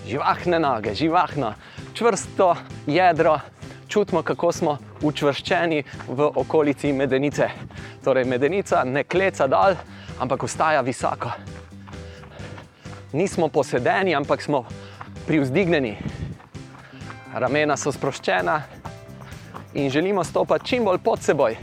[0.07, 1.55] živahne noge, živahno,
[1.95, 3.40] čvrsto jedro,
[3.89, 7.49] čutimo, kako smo učvrščeni v okolici medenice.
[8.05, 9.74] Torej, medenica ne kleca dol,
[10.20, 11.31] ampak ostaja visoko.
[13.12, 14.65] Nismo posedeni, ampak smo
[15.27, 15.97] privzdignjeni,
[17.35, 18.61] ramena so sproščena
[19.74, 21.57] in želimo stopiti čim bolj pod seboj.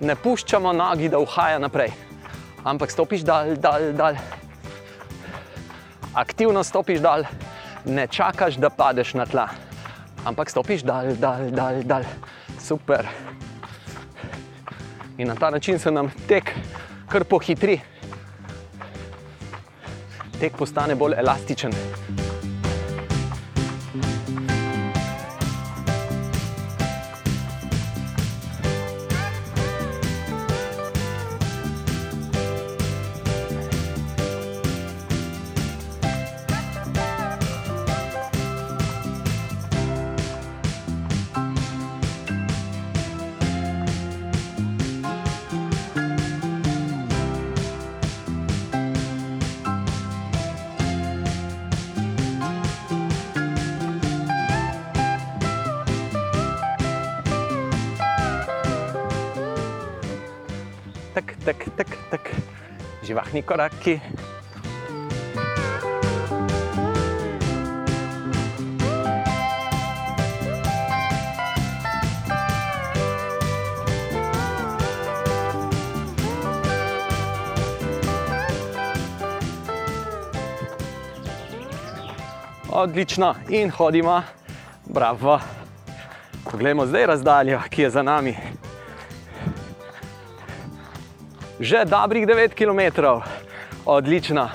[0.00, 1.92] Ne puščamo nogi, da uhaja naprej,
[2.64, 4.16] ampak stopiš dal, dal, dal.
[6.14, 7.24] Aktivno stopiš dal,
[7.84, 9.48] ne čakaš, da padeš na tla,
[10.24, 12.04] ampak stopiš dal, dal, dal, dal.
[12.60, 13.08] Super.
[15.18, 16.52] In na ta način se nam tek
[17.08, 17.80] kar pohitri.
[20.40, 21.72] Tek postane bolj elastičen.
[63.36, 64.00] Živahni koraki.
[82.70, 84.22] Odlično, in hodimo,
[84.84, 85.40] bravo.
[86.50, 88.36] Poglejmo zdaj razdaljo, ki je za nami
[91.60, 92.80] že dobrih 9 km,
[93.86, 94.48] odlično.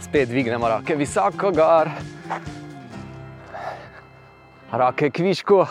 [0.00, 1.88] Spet dvignemo roke visoko gor,
[4.72, 5.66] roke kviško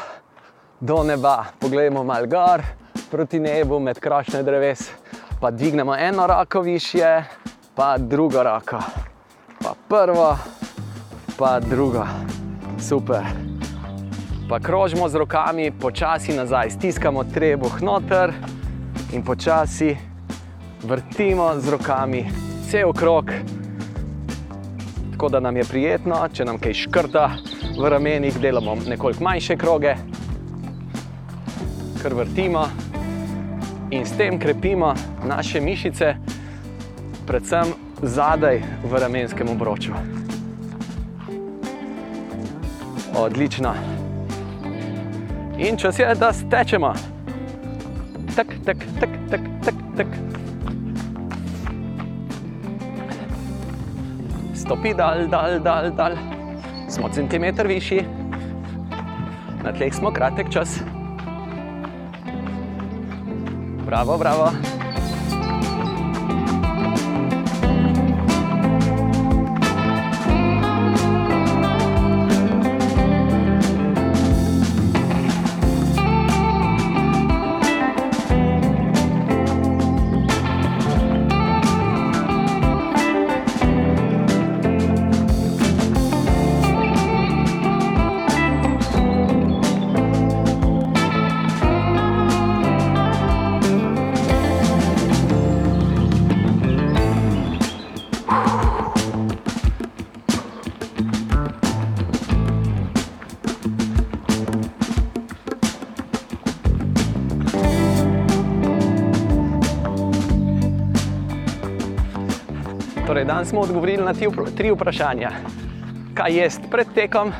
[0.79, 2.65] do neba, poglejmo malo gor
[3.11, 5.00] proti nebu med krošnje dreves
[5.41, 7.23] pa dvignemo eno roko više,
[7.75, 8.77] pa drugo roko,
[9.63, 10.37] pa prvo,
[11.37, 12.05] pa drugo,
[12.89, 13.23] super.
[14.49, 18.33] Pa krožimo z rokami, počasi nazaj, stiskamo trebuh noter
[19.13, 19.97] in počasi
[20.83, 22.29] vrtimo z rokami
[22.69, 23.25] cel krok.
[25.11, 27.29] Tako da nam je prijetno, če nam kaj škrta
[27.79, 29.95] v ramenih, delamo nekoliko manjše kroge,
[32.03, 32.90] kar vrtimo
[33.91, 34.95] in s tem krepimo
[35.27, 36.15] naše mišice,
[37.27, 39.91] predvsem zadaj v ramenskem obroču.
[43.15, 43.75] Odlično.
[45.59, 46.93] In čas je, da stečemo.
[48.35, 50.07] Tak, tak, tak, tak, tak, tak.
[54.55, 56.15] Stopi dal, dal, dal, dal.
[56.89, 58.07] Smo centimeter višji,
[59.63, 60.79] na tleh smo kratek čas.
[63.91, 64.80] Bravo, bravo.
[113.11, 114.13] Torej, danes smo odgovorili na
[114.55, 115.31] tri vprašanja.
[116.13, 117.33] Kaj jesti pred tekom,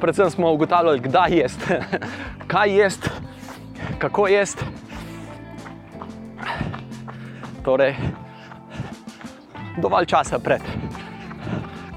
[0.00, 1.74] predvsem smo ugotavljali, kdaj jesti,
[2.52, 3.10] kaj jesti,
[3.98, 4.64] kako jesti.
[7.64, 7.94] Torej,
[9.76, 10.64] dovolj časa pred.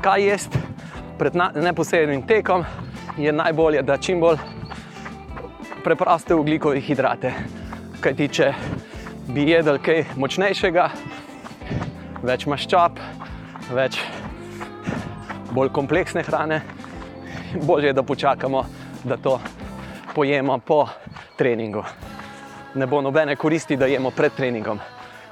[0.01, 0.59] Kaj jesti
[1.17, 2.65] pred neposrednim tekom,
[3.17, 4.37] je najbolje, da čim bolj
[5.83, 7.33] preproste ugljikove hidrate.
[8.01, 8.53] Kaj ti, če
[9.31, 10.91] bi jedel kaj močnejšega,
[12.23, 12.99] več maščob,
[13.75, 13.99] več
[15.51, 16.61] bolj kompleksne hrane,
[17.67, 18.63] bolje je, da počakamo,
[19.03, 19.37] da to
[20.15, 20.85] pojemo po
[21.37, 21.83] treningu.
[22.75, 24.79] Ne bo nobene koristi, da jemo pred treningom.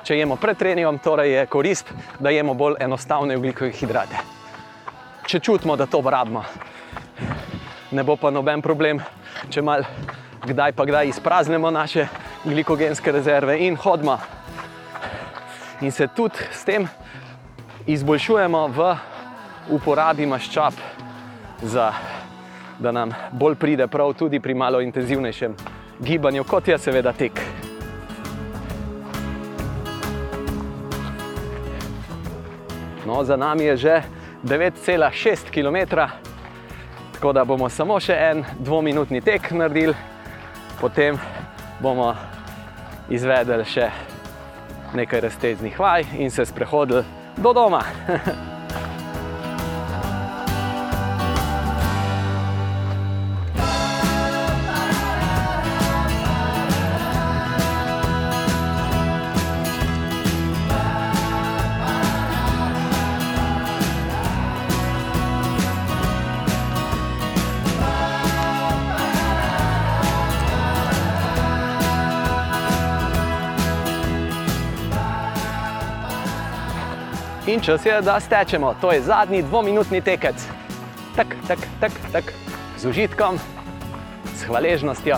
[0.04, 4.20] Če jemo pred treningom, torej je korist, da jemo bolj enostavne ugljikove hidrate.
[5.26, 6.44] Če čutimo, da to rabimo,
[7.92, 9.00] ne bo pa noben problem,
[9.50, 9.86] če mal
[10.42, 12.08] kdaj pa kdaj izpraznemo naše
[12.44, 14.18] glikogenske rezerve in hodimo
[15.82, 16.88] in se tudi s tem
[17.88, 18.96] izboljšujemo v
[19.70, 20.74] uporabi maščob,
[21.62, 21.92] za,
[22.80, 25.56] da nam bolj pride prav tudi pri malo intenzivnejšem
[26.00, 27.42] gibanju, kot je seveda tek.
[33.06, 34.02] No, za nami je že
[34.44, 35.98] 9,6 km,
[37.14, 39.94] tako da bomo samo še en dvominutni tek naredili,
[40.82, 41.18] potem
[41.82, 42.14] bomo
[43.10, 44.11] izvedeli še
[44.94, 47.04] nekaj razteznih vaj in se sprehodili
[47.38, 47.82] do doma.
[77.52, 78.76] In čas je, da stečemo.
[78.82, 80.36] To je zadnji dvominutni tekec.
[81.16, 82.24] Tak, tak, tak, tak.
[82.80, 83.36] Z užitkom,
[84.36, 85.18] s hvaležnostjo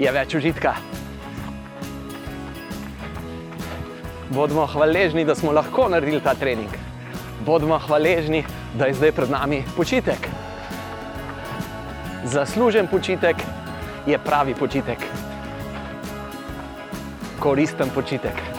[0.00, 0.72] je več užitka.
[4.32, 6.72] Bodimo hvaležni, da smo lahko naredili ta trening.
[7.44, 10.28] Bodimo hvaležni, da je zdaj pred nami počitek.
[12.24, 13.36] Zaslužen počitek
[14.08, 15.04] je pravi počitek.
[17.44, 18.51] Koristen počitek.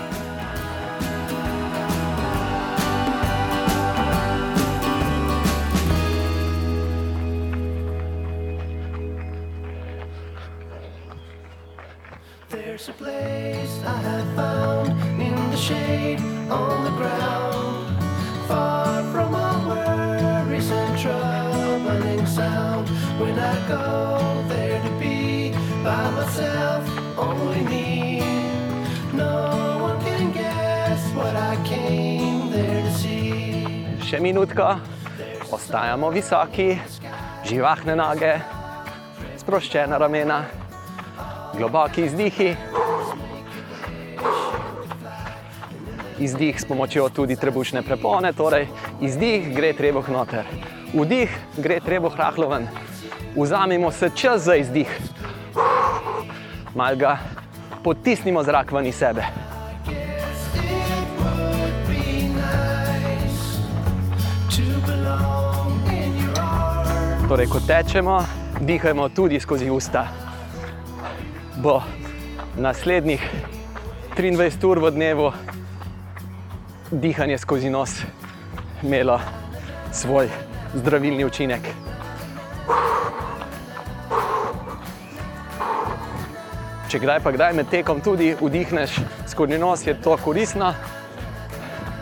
[12.54, 14.90] There's a place I have found
[15.20, 16.20] in the shade
[16.52, 17.98] on the ground,
[18.48, 22.88] far from all worries and troubling sound.
[23.18, 25.50] When I go there to be
[25.84, 26.86] by myself,
[27.18, 28.22] only me.
[29.18, 33.66] No one can guess what I came there to see.
[34.06, 34.78] Še minutka,
[35.50, 36.78] ostajamo visoki,
[37.50, 38.38] živahne noge,
[39.42, 40.44] sproščena ramena,
[41.58, 42.56] globoki izdihi.
[46.20, 48.68] Izdih s pomočjo tudi trebušne prepone, torej
[49.02, 50.46] izdih gre trebuh noter,
[50.94, 52.68] vdih gre trebuh rahlo ven.
[53.36, 54.90] Vzamemo se čas za izdih,
[56.76, 57.18] mal ga
[57.84, 59.26] potisnimo zrak ven iz sebe.
[67.28, 68.22] Torej, ko tečemo,
[68.62, 70.23] dihajmo tudi skozi usta.
[71.56, 71.82] Bo
[72.58, 73.22] naslednjih
[74.18, 75.32] 23 ur v dnevu
[76.92, 78.02] dihanje skozi nos
[78.84, 79.20] imelo
[79.92, 80.30] svoj
[80.74, 81.62] zdravilni učinek.
[86.90, 88.98] Če kdaj pa kdaj med tekom tudi vdihneš
[89.30, 90.74] skozi nos, je to koristno,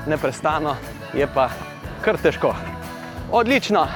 [0.08, 0.76] neprestano,
[1.14, 1.50] je pa
[2.02, 2.56] kar težko.
[3.32, 3.88] Odlično!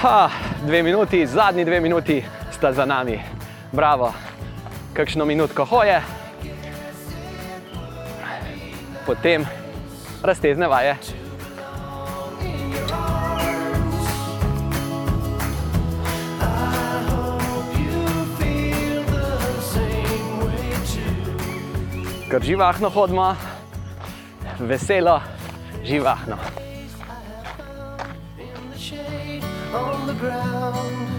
[0.00, 0.30] Ha,
[0.66, 3.37] dve minuti, zadnji dve minuti sta za nami.
[3.72, 4.14] Bravo,
[4.96, 6.00] kakšno minutko hoje,
[9.06, 9.44] potem
[10.22, 10.96] raztezne vaje.
[22.30, 23.36] Ker živahno hodimo,
[24.58, 25.20] veselo,
[25.84, 26.36] živahno.
[29.74, 31.17] On the ground,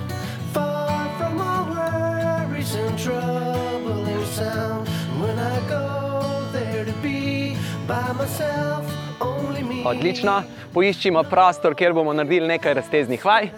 [2.69, 4.87] worries and troubling sound.
[5.21, 7.55] When I go there to be
[7.87, 8.85] by myself,
[9.21, 9.83] only me.
[9.85, 10.43] Odlično,
[10.73, 13.49] poiščimo prostor, kjer bomo naredili nekaj razteznih vaj.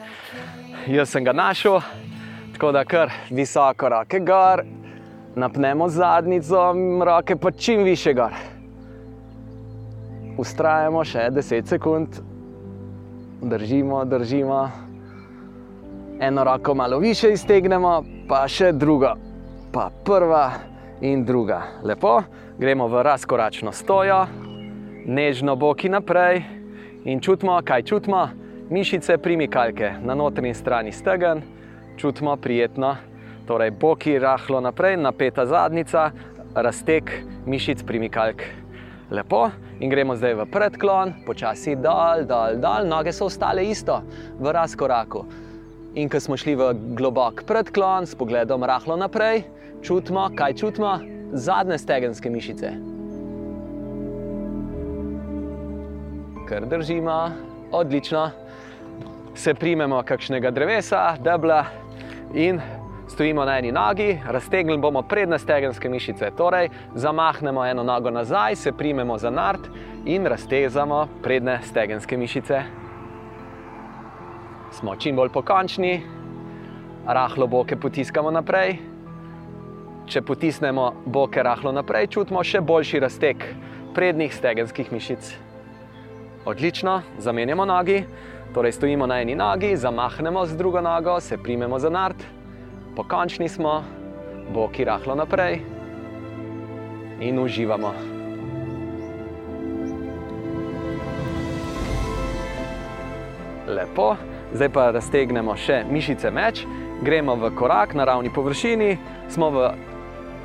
[0.88, 1.82] Jaz sem ga našel,
[2.54, 4.64] tako da kar visoko roke gor,
[5.36, 6.74] napnemo zadnjico,
[7.06, 8.34] roke pa čim više gor.
[10.38, 12.08] Ustrajamo še 10 sekund,
[13.42, 14.91] držimo, držimo.
[16.22, 19.16] Eno roko malo više iztegnemo, pa še drugo,
[19.74, 20.52] pa prva
[21.02, 21.64] in druga.
[21.84, 22.20] Lepo,
[22.60, 24.20] gremo v razkoračno stojo,
[25.06, 26.44] nežno boki naprej
[27.10, 28.28] in čutimo, kaj čutimo.
[28.70, 31.42] Mišice primikalke na notranji strani stegen,
[31.98, 32.96] čutimo prijetno,
[33.48, 36.12] torej boki rahlo naprej, napeta zadnica,
[36.54, 37.12] raztek
[37.46, 38.46] mišic primikalk.
[39.10, 39.48] Lepo
[39.80, 44.04] in gremo zdaj v predklon, počasi dol, dol, dol, noge so ostale isto,
[44.38, 45.50] v razkoraku.
[45.96, 49.44] In ko smo šli v globok predklon, s pogledom rahlo naprej,
[49.84, 51.00] čutimo, kaj čutimo,
[51.34, 52.72] zadnje stegenske mišice.
[56.48, 57.18] Ker držimo,
[57.72, 58.30] odlično.
[59.36, 61.66] Se primemo kakšnega drevesa, debla
[62.36, 62.60] in
[63.12, 68.72] Stojimo na eni nogi, raztegnili bomo prednje stegenske mišice, torej zamahnemo eno nogo nazaj, se
[68.72, 69.68] primemo za nart
[70.06, 72.62] in raztezamo prednje stegenske mišice.
[74.72, 76.02] Smo čim bolj pokončni,
[77.06, 78.78] rahlo boke potiskamo naprej.
[80.08, 83.44] Če potisnemo boke rahlo naprej, čutimo še boljši razteg
[83.96, 85.34] prednjih stegenskih mišic.
[86.48, 88.00] Odlično, zamenjamo nogi,
[88.56, 92.24] torej stojimo na eni nogi, zamahnemo z drugo nogo, se primemo za nart,
[92.96, 93.82] pokončni smo,
[94.56, 95.60] boki rahlo naprej
[97.20, 97.94] in uživamo.
[103.68, 104.16] Lepo,
[104.54, 106.66] zdaj pa raztegnemo še mišice meč,
[107.02, 108.98] gremo v korak na ravni površini,
[109.30, 109.70] smo v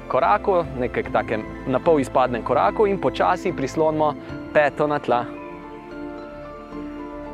[0.09, 4.15] koraku, nekaj takem na pol izpadnem koraku in počasi prislonimo
[4.55, 5.25] peto na tla.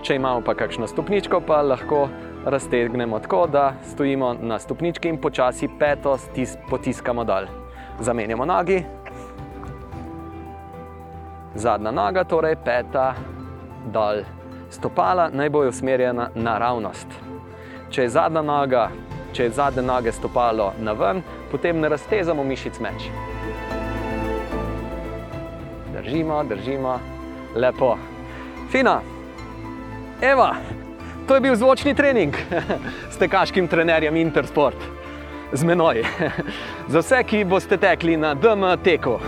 [0.02, 2.08] Če imamo pa kakšno stopničko, pa lahko
[2.44, 7.46] raztegnemo tako, da stojimo na stopnički in počasi peto stis, potiskamo dol.
[8.00, 8.82] Zamenjamo nogi.
[11.54, 13.12] Zadnja noga, torej peta
[13.92, 14.24] dol.
[14.72, 17.06] Stopala naj bojo usmerjena naravnost.
[17.90, 18.86] Če je zadnja noga,
[19.36, 21.20] če je zadnje noge stopalo na ven,
[21.50, 23.10] potem ne raztezamo mišic meč.
[25.92, 26.96] Držimo, držimo,
[27.54, 27.96] lepo.
[28.72, 29.00] Fina,
[30.22, 30.54] Eva,
[31.28, 32.34] to je bil zvočni trening
[33.12, 34.88] s tekaškim trenerjem Intersport,
[35.52, 36.00] z menoj.
[36.92, 39.18] Za vse, ki boste tekli na DM teku.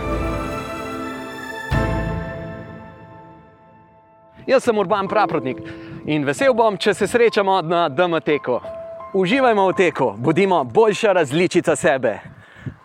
[4.47, 5.57] Jaz sem Urban Praprotnik
[6.05, 8.59] in vesel bom, če se srečamo na DM teku.
[9.15, 12.19] Uživajmo v teku, bodimo boljša različica sebe.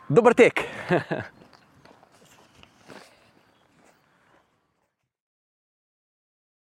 [0.09, 0.65] Dober tek!